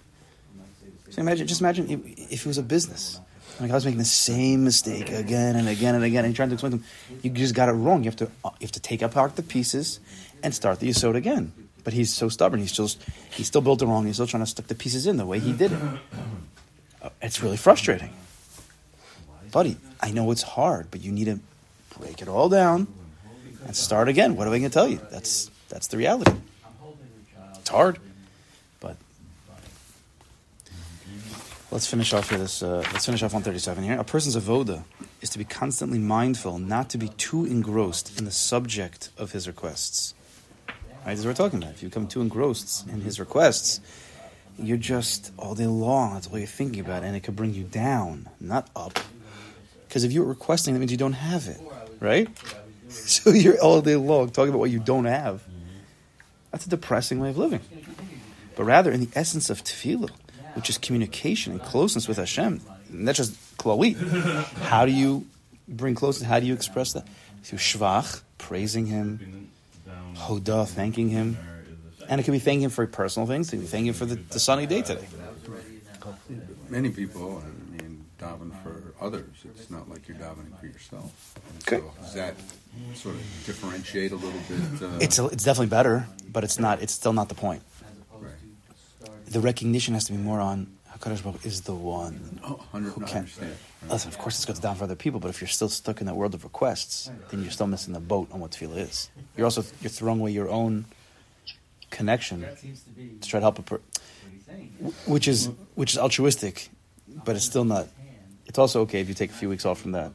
So 1.11 1.21
imagine, 1.21 1.45
just 1.45 1.61
imagine 1.61 1.87
if 2.17 2.41
it 2.41 2.47
was 2.47 2.57
a 2.57 2.63
business. 2.63 3.19
Like 3.59 3.71
I 3.71 3.73
was 3.75 3.85
making 3.85 3.99
the 3.99 4.05
same 4.05 4.63
mistake 4.63 5.09
again 5.11 5.55
and 5.55 5.67
again 5.69 5.95
and 5.95 6.03
again, 6.03 6.25
and 6.25 6.35
trying 6.35 6.49
to 6.49 6.53
explain 6.53 6.71
to 6.71 6.77
them, 6.79 6.85
you 7.21 7.29
just 7.29 7.53
got 7.55 7.69
it 7.69 7.73
wrong. 7.73 8.03
You 8.03 8.09
have 8.09 8.15
to 8.17 8.25
uh, 8.43 8.49
you 8.59 8.65
have 8.65 8.71
to 8.71 8.79
take 8.79 9.01
apart 9.01 9.35
the 9.35 9.43
pieces 9.43 9.99
and 10.41 10.53
start 10.55 10.79
the 10.79 10.89
yisod 10.89 11.15
again. 11.15 11.53
But 11.83 11.93
he's 11.93 12.13
so 12.13 12.29
stubborn. 12.29 12.59
He's 12.61 12.71
still 12.71 12.89
he 13.31 13.43
still 13.43 13.61
built 13.61 13.81
it 13.81 13.85
wrong. 13.85 14.05
He's 14.05 14.15
still 14.15 14.27
trying 14.27 14.43
to 14.43 14.49
stick 14.49 14.67
the 14.67 14.75
pieces 14.75 15.05
in 15.05 15.17
the 15.17 15.25
way 15.25 15.39
he 15.39 15.53
did 15.53 15.71
it. 15.71 15.79
Uh, 17.01 17.09
It's 17.21 17.41
really 17.43 17.57
frustrating, 17.57 18.11
buddy. 19.51 19.77
I 20.01 20.11
know 20.11 20.31
it's 20.31 20.43
hard, 20.43 20.87
but 20.91 21.01
you 21.01 21.11
need 21.11 21.25
to 21.25 21.39
break 21.99 22.21
it 22.21 22.27
all 22.27 22.49
down 22.49 22.87
and 23.65 23.75
start 23.75 24.07
again. 24.09 24.35
What 24.35 24.47
am 24.47 24.53
I 24.53 24.59
going 24.59 24.71
to 24.71 24.73
tell 24.73 24.87
you? 24.87 24.99
That's 25.11 25.51
that's 25.69 25.87
the 25.87 25.97
reality. 25.97 26.33
It's 27.59 27.69
hard, 27.69 27.99
but 28.79 28.97
let's 31.73 31.87
finish 31.87 32.13
off 32.13 32.29
here. 32.29 32.37
This 32.37 32.61
uh, 32.61 32.83
let's 32.93 33.05
finish 33.05 33.23
off 33.23 33.33
137 33.33 33.83
here. 33.83 33.99
A 33.99 34.03
person's 34.03 34.37
avoda 34.37 34.83
is 35.21 35.29
to 35.31 35.39
be 35.39 35.43
constantly 35.43 35.97
mindful, 35.97 36.59
not 36.59 36.89
to 36.91 36.97
be 36.97 37.09
too 37.09 37.45
engrossed 37.45 38.17
in 38.19 38.25
the 38.25 38.31
subject 38.31 39.09
of 39.17 39.31
his 39.31 39.47
requests. 39.47 40.13
Right, 40.67 41.11
this 41.11 41.19
is 41.19 41.25
what 41.25 41.31
we're 41.31 41.45
talking 41.45 41.61
about. 41.61 41.73
If 41.73 41.83
you 41.83 41.89
become 41.89 42.07
too 42.07 42.21
engrossed 42.21 42.87
in 42.87 43.01
his 43.01 43.19
requests, 43.19 43.81
you're 44.57 44.77
just 44.77 45.31
all 45.37 45.55
day 45.55 45.65
long. 45.65 46.13
That's 46.13 46.27
all 46.27 46.37
you're 46.37 46.47
thinking 46.47 46.79
about, 46.79 47.03
and 47.03 47.15
it 47.15 47.21
could 47.21 47.35
bring 47.35 47.53
you 47.53 47.63
down, 47.63 48.29
not 48.39 48.69
up. 48.75 48.99
Because 49.87 50.03
if 50.03 50.11
you're 50.11 50.25
requesting, 50.25 50.75
that 50.75 50.79
means 50.79 50.91
you 50.91 50.97
don't 50.97 51.13
have 51.13 51.47
it, 51.47 51.59
right? 51.99 52.29
So 52.89 53.31
you're 53.31 53.59
all 53.59 53.81
day 53.81 53.95
long 53.95 54.29
talking 54.29 54.49
about 54.49 54.59
what 54.59 54.69
you 54.69 54.77
don't 54.77 55.05
have. 55.05 55.41
That's 56.51 56.67
a 56.67 56.69
depressing 56.69 57.19
way 57.19 57.29
of 57.29 57.39
living. 57.39 57.61
But 58.55 58.65
rather, 58.65 58.91
in 58.91 58.99
the 58.99 59.09
essence 59.15 59.49
of 59.49 59.63
tefillah, 59.63 60.11
which 60.55 60.69
is 60.69 60.77
communication 60.77 61.51
and 61.53 61.61
closeness 61.61 62.07
with 62.07 62.17
Hashem, 62.17 62.61
and 62.89 63.07
that's 63.07 63.17
just 63.17 63.57
klali. 63.57 63.95
How 64.63 64.85
do 64.85 64.91
you 64.91 65.25
bring 65.67 65.95
closeness? 65.95 66.27
How 66.27 66.39
do 66.39 66.45
you 66.45 66.53
express 66.53 66.93
that? 66.93 67.07
Through 67.43 67.59
shvach, 67.59 68.21
praising 68.37 68.85
Him, 68.85 69.49
hodah, 70.15 70.67
thanking 70.67 71.09
Him, 71.09 71.37
and 72.07 72.19
it 72.19 72.23
could 72.23 72.31
be 72.31 72.39
thanking 72.39 72.63
Him 72.63 72.69
for 72.71 72.85
personal 72.87 73.27
things. 73.27 73.47
It 73.49 73.57
could 73.57 73.61
be 73.61 73.67
thanking 73.67 73.87
Him 73.87 73.93
for 73.95 74.05
the, 74.05 74.15
the 74.15 74.39
sunny 74.39 74.65
day 74.65 74.81
today. 74.81 75.05
Many 76.69 76.89
people, 76.89 77.43
I 77.45 77.81
mean, 77.81 78.05
daven 78.19 78.51
for 78.63 78.93
others. 78.99 79.29
It's 79.45 79.69
not 79.69 79.89
like 79.89 80.07
you're 80.07 80.17
davening 80.17 80.57
for 80.59 80.65
yourself. 80.65 81.35
And 81.49 81.63
Okay. 81.67 81.85
So 81.85 82.01
does 82.01 82.13
that 82.15 82.35
sort 82.95 83.15
of 83.15 83.21
differentiate 83.45 84.11
a 84.11 84.15
little 84.15 84.39
bit? 84.49 84.81
Uh, 84.81 84.97
It's 84.99 85.19
a, 85.19 85.25
it's 85.27 85.43
definitely 85.43 85.67
better, 85.67 86.07
but 86.31 86.43
it's 86.43 86.57
not. 86.59 86.81
It's 86.81 86.93
still 86.93 87.13
not 87.13 87.29
the 87.29 87.35
point. 87.35 87.61
The 89.33 89.39
recognition 89.41 89.93
has 89.95 90.05
to 90.05 90.11
be 90.11 90.17
more 90.17 90.39
on 90.39 90.67
Hakadosh 90.91 91.23
Baruch 91.23 91.45
is 91.45 91.61
the 91.61 91.73
one. 91.73 92.39
Oh, 92.43 92.61
100, 92.71 92.89
Who 92.93 93.01
can- 93.01 93.27
Listen, 93.89 94.09
of 94.09 94.17
course, 94.17 94.37
this 94.37 94.45
goes 94.45 94.59
down 94.59 94.75
for 94.75 94.85
other 94.85 94.95
people, 94.95 95.19
but 95.19 95.29
if 95.29 95.41
you're 95.41 95.47
still 95.47 95.67
stuck 95.69 95.99
in 96.01 96.07
that 96.07 96.15
world 96.15 96.33
of 96.33 96.43
requests, 96.43 97.09
then 97.29 97.41
you're 97.41 97.51
still 97.51 97.67
missing 97.67 97.93
the 97.93 97.99
boat 97.99 98.27
on 98.31 98.39
what 98.39 98.51
tefillah 98.51 98.77
is. 98.77 99.09
You're 99.35 99.45
also 99.45 99.65
you're 99.81 99.89
throwing 99.89 100.19
away 100.21 100.31
your 100.31 100.47
own 100.49 100.85
connection 101.89 102.45
to 103.21 103.27
try 103.27 103.39
to 103.39 103.43
help 103.43 103.59
a 103.59 103.63
person, 103.63 103.85
which 105.05 105.27
is 105.27 105.49
which 105.75 105.91
is 105.93 105.97
altruistic, 105.97 106.69
but 107.25 107.35
it's 107.35 107.43
still 107.45 107.65
not. 107.65 107.87
It's 108.45 108.59
also 108.59 108.81
okay 108.81 109.01
if 109.01 109.09
you 109.09 109.15
take 109.15 109.31
a 109.31 109.33
few 109.33 109.49
weeks 109.49 109.65
off 109.65 109.81
from 109.81 109.91
that. 109.93 110.11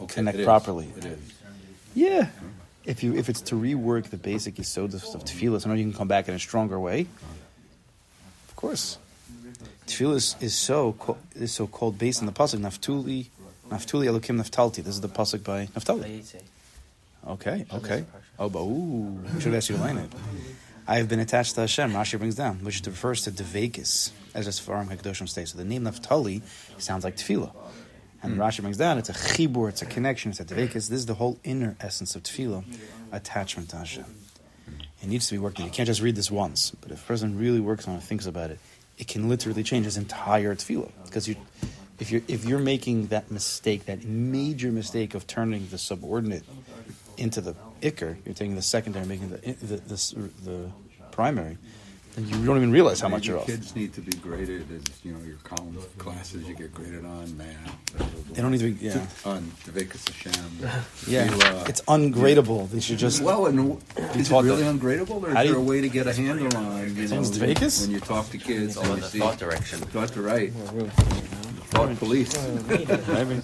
Okay, 0.00 0.14
connect 0.14 0.44
properly. 0.44 0.88
It 0.98 1.04
is. 1.06 1.18
Yeah, 1.94 2.28
if 2.84 3.02
you 3.02 3.16
if 3.16 3.28
it's 3.28 3.40
to 3.50 3.54
rework 3.56 4.10
the 4.10 4.16
basic 4.18 4.54
yisod 4.56 4.94
of 4.94 5.02
of 5.16 5.24
tefillah, 5.24 5.60
so 5.62 5.68
now 5.70 5.74
you 5.74 5.84
can 5.84 5.94
come 5.94 6.08
back 6.08 6.28
in 6.28 6.34
a 6.34 6.38
stronger 6.38 6.78
way. 6.78 7.06
Of 8.60 8.68
course, 8.68 8.98
tefillah 9.86 10.16
is, 10.16 10.36
is 10.38 10.54
so 10.54 10.92
co- 10.92 11.16
is 11.34 11.50
so 11.50 11.66
called 11.66 11.96
based 11.96 12.20
on 12.20 12.26
the 12.26 12.32
pasuk 12.32 12.58
Naftuli, 12.60 13.28
Naftuli 13.70 14.04
Elokim 14.04 14.38
Naftalti. 14.38 14.84
This 14.84 14.88
is 14.96 15.00
the 15.00 15.08
pasuk 15.08 15.42
by 15.42 15.64
Naftali. 15.68 16.42
Okay, 17.26 17.64
okay. 17.72 18.04
Oh, 18.38 18.50
but 18.50 18.60
ooh, 18.60 19.18
should 19.36 19.44
have 19.44 19.54
asked 19.54 19.70
you 19.70 19.76
to 19.76 19.80
line 19.80 19.96
it. 19.96 20.12
I 20.86 20.98
have 20.98 21.08
been 21.08 21.20
attached 21.20 21.54
to 21.54 21.62
Hashem. 21.62 21.92
Rashi 21.92 22.18
brings 22.18 22.34
down, 22.34 22.58
which 22.58 22.82
refers 22.84 23.22
to 23.22 23.30
devekis, 23.30 24.10
as 24.34 24.46
a 24.46 24.50
Sfarim 24.50 24.94
Hakadoshim 24.94 25.26
states. 25.26 25.52
So 25.52 25.56
the 25.56 25.64
name 25.64 25.84
Naftali 25.84 26.42
sounds 26.76 27.02
like 27.02 27.16
tefillah. 27.16 27.52
And 28.22 28.36
Rashi 28.36 28.60
brings 28.60 28.76
down, 28.76 28.98
it's 28.98 29.08
a 29.08 29.14
chibur, 29.14 29.70
it's 29.70 29.80
a 29.80 29.86
connection, 29.86 30.32
it's 30.32 30.40
a 30.40 30.44
devekis. 30.44 30.72
This 30.72 30.90
is 30.90 31.06
the 31.06 31.14
whole 31.14 31.38
inner 31.44 31.76
essence 31.80 32.14
of 32.14 32.24
tefillah, 32.24 32.62
attachment 33.10 33.70
to 33.70 33.76
Hashem. 33.78 34.04
It 35.02 35.08
needs 35.08 35.28
to 35.28 35.34
be 35.34 35.38
worked 35.38 35.58
on. 35.60 35.66
You 35.66 35.72
can't 35.72 35.86
just 35.86 36.02
read 36.02 36.16
this 36.16 36.30
once, 36.30 36.72
but 36.80 36.90
if 36.90 37.02
a 37.02 37.06
person 37.06 37.38
really 37.38 37.60
works 37.60 37.88
on 37.88 37.96
it, 37.96 38.02
thinks 38.02 38.26
about 38.26 38.50
it, 38.50 38.58
it 38.98 39.08
can 39.08 39.28
literally 39.28 39.62
change 39.62 39.86
his 39.86 39.96
entire 39.96 40.54
tefillah. 40.54 40.90
Because 41.06 41.26
you, 41.26 41.36
if 41.98 42.10
you're 42.10 42.22
if 42.28 42.44
you're 42.44 42.58
making 42.58 43.06
that 43.08 43.30
mistake, 43.30 43.86
that 43.86 44.04
major 44.04 44.70
mistake 44.70 45.14
of 45.14 45.26
turning 45.26 45.68
the 45.68 45.78
subordinate 45.78 46.44
into 47.16 47.40
the 47.40 47.54
ikr, 47.80 48.16
you're 48.24 48.34
taking 48.34 48.56
the 48.56 48.62
secondary, 48.62 49.06
making 49.06 49.30
the 49.30 49.36
the, 49.38 49.76
the, 49.76 50.30
the 50.44 50.70
primary, 51.12 51.56
then 52.14 52.28
you 52.28 52.44
don't 52.44 52.56
even 52.56 52.72
realize 52.72 53.00
how 53.00 53.08
much 53.08 53.26
your 53.26 53.36
you're 53.36 53.40
off. 53.42 53.46
kids 53.46 53.74
need 53.76 53.92
to 53.94 54.00
be 54.00 54.12
graded 54.18 54.66
as 54.72 54.82
you 55.04 55.12
know 55.12 55.20
your 55.24 55.36
column 55.44 55.76
classes 55.98 56.46
you 56.48 56.54
get 56.54 56.74
graded 56.74 57.04
on 57.04 57.36
math. 57.36 58.32
They 58.32 58.42
don't 58.42 58.50
need 58.50 58.60
to 58.60 58.72
be, 58.72 58.86
yeah. 58.86 59.06
on 59.24 59.42
Devekas 59.64 60.08
Hashem. 60.08 60.70
Yeah, 61.06 61.24
You, 61.34 61.40
uh, 61.42 61.64
it's 61.68 61.80
ungradable. 61.82 62.68
They 62.70 62.80
should 62.80 62.98
just. 62.98 63.22
well, 63.22 63.46
and 63.46 63.80
is 64.14 64.30
it 64.30 64.34
really 64.34 64.62
that. 64.62 64.74
ugradable, 64.76 65.22
or 65.22 65.28
is 65.28 65.34
How 65.34 65.42
there 65.44 65.56
a 65.56 65.60
way 65.60 65.80
to 65.80 65.88
get 65.88 66.06
a 66.06 66.12
handle 66.12 66.56
on? 66.56 66.64
You 66.96 67.02
know, 67.02 67.06
Things 67.06 67.38
when, 67.38 67.90
you 67.90 68.00
talk 68.00 68.28
to 68.30 68.38
kids, 68.38 68.76
All 68.76 68.84
in 68.84 68.88
the 68.88 68.94
obviously, 68.94 69.20
thought 69.20 69.38
direction. 69.38 69.78
thought 69.80 70.08
to 70.10 70.22
right, 70.22 70.52
thought 70.52 71.96
police. 71.98 72.32
Maybe. 72.68 73.42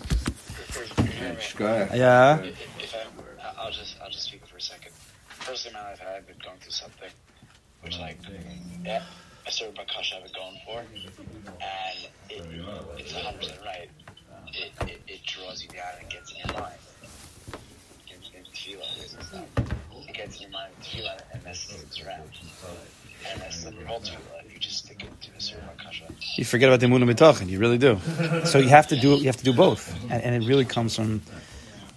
Yeah. 1.95 2.39
If, 2.41 2.61
if 2.79 2.95
I, 2.95 3.63
I'll 3.63 3.71
just 3.71 3.97
I'll 4.03 4.11
just 4.11 4.25
speak 4.25 4.45
for 4.47 4.57
a 4.57 4.61
second. 4.61 4.93
First 5.29 5.67
in 5.67 5.73
my 5.73 5.83
life, 5.83 6.01
I've 6.03 6.27
been 6.27 6.37
going 6.45 6.59
through 6.59 6.73
something 6.73 7.11
which 7.87 8.01
like 8.01 8.19
yeah, 8.85 9.03
a 9.47 9.53
certain 9.53 9.75
bakasha 9.75 10.17
I've 10.17 10.25
been 10.25 10.33
going 10.35 10.59
for, 10.67 10.81
and 10.81 12.09
it, 12.29 12.43
it's 12.99 13.15
100 13.15 13.39
percent 13.39 13.61
right. 13.65 13.89
It, 14.49 14.73
it, 14.89 15.01
it 15.07 15.21
draws 15.25 15.63
you 15.63 15.69
down 15.69 15.93
and 16.01 16.11
gets 16.11 16.33
in 16.33 16.39
your 16.39 16.61
mind. 16.61 16.75
Gets, 18.09 18.31
like 18.33 18.45
this 19.01 19.17
it 20.09 20.15
gets 20.15 20.37
in 20.37 20.43
your 20.43 20.51
mind 20.51 20.73
tefillah 20.83 21.21
and 21.33 21.45
messes 21.45 21.85
it 21.97 22.07
around. 22.07 22.23
And 23.31 23.41
that's 23.41 23.65
the 23.65 23.71
whole 23.87 24.01
tefillah. 24.01 24.53
You 24.53 24.59
just 24.59 24.79
stick 24.79 25.05
it 25.05 25.23
to 25.23 25.31
a 25.37 25.41
certain 25.41 25.69
kasha. 25.79 26.05
You 26.37 26.45
forget 26.45 26.69
about 26.69 26.81
the 26.81 26.87
Emunah 26.87 27.09
B'tachin. 27.13 27.49
You 27.49 27.61
really 27.61 27.79
do. 27.79 28.01
So 28.47 28.59
you 28.59 28.69
have 28.69 28.89
to 28.89 28.97
do 28.97 29.11
you 29.17 29.27
have 29.27 29.37
to 29.37 29.45
do 29.45 29.53
both, 29.53 29.95
and, 30.11 30.23
and 30.23 30.43
it 30.43 30.49
really 30.49 30.65
comes 30.65 30.97
from 30.97 31.23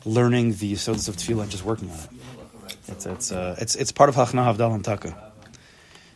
learning 0.06 0.54
the 0.54 0.76
sodas 0.76 1.08
of 1.08 1.18
tefillah 1.18 1.44
and 1.44 1.52
just 1.52 1.66
working 1.66 1.90
on 1.90 1.98
it. 1.98 2.10
It's 2.90 3.06
it's 3.08 3.32
uh, 3.32 3.56
it's 3.58 3.76
it's 3.76 3.92
part 3.92 4.10
of 4.10 4.16
Hachna 4.16 4.46
Havdal 4.46 4.76
and 4.76 4.86
Taka. 4.86 5.29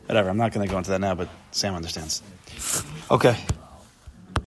Whatever. 0.06 0.30
I'm 0.30 0.38
not 0.38 0.52
going 0.52 0.68
to 0.68 0.72
go 0.72 0.78
into 0.78 0.90
that 0.92 1.02
now, 1.02 1.16
but 1.16 1.30
Sam 1.52 1.76
understands. 1.76 2.22
Okay. 3.12 3.38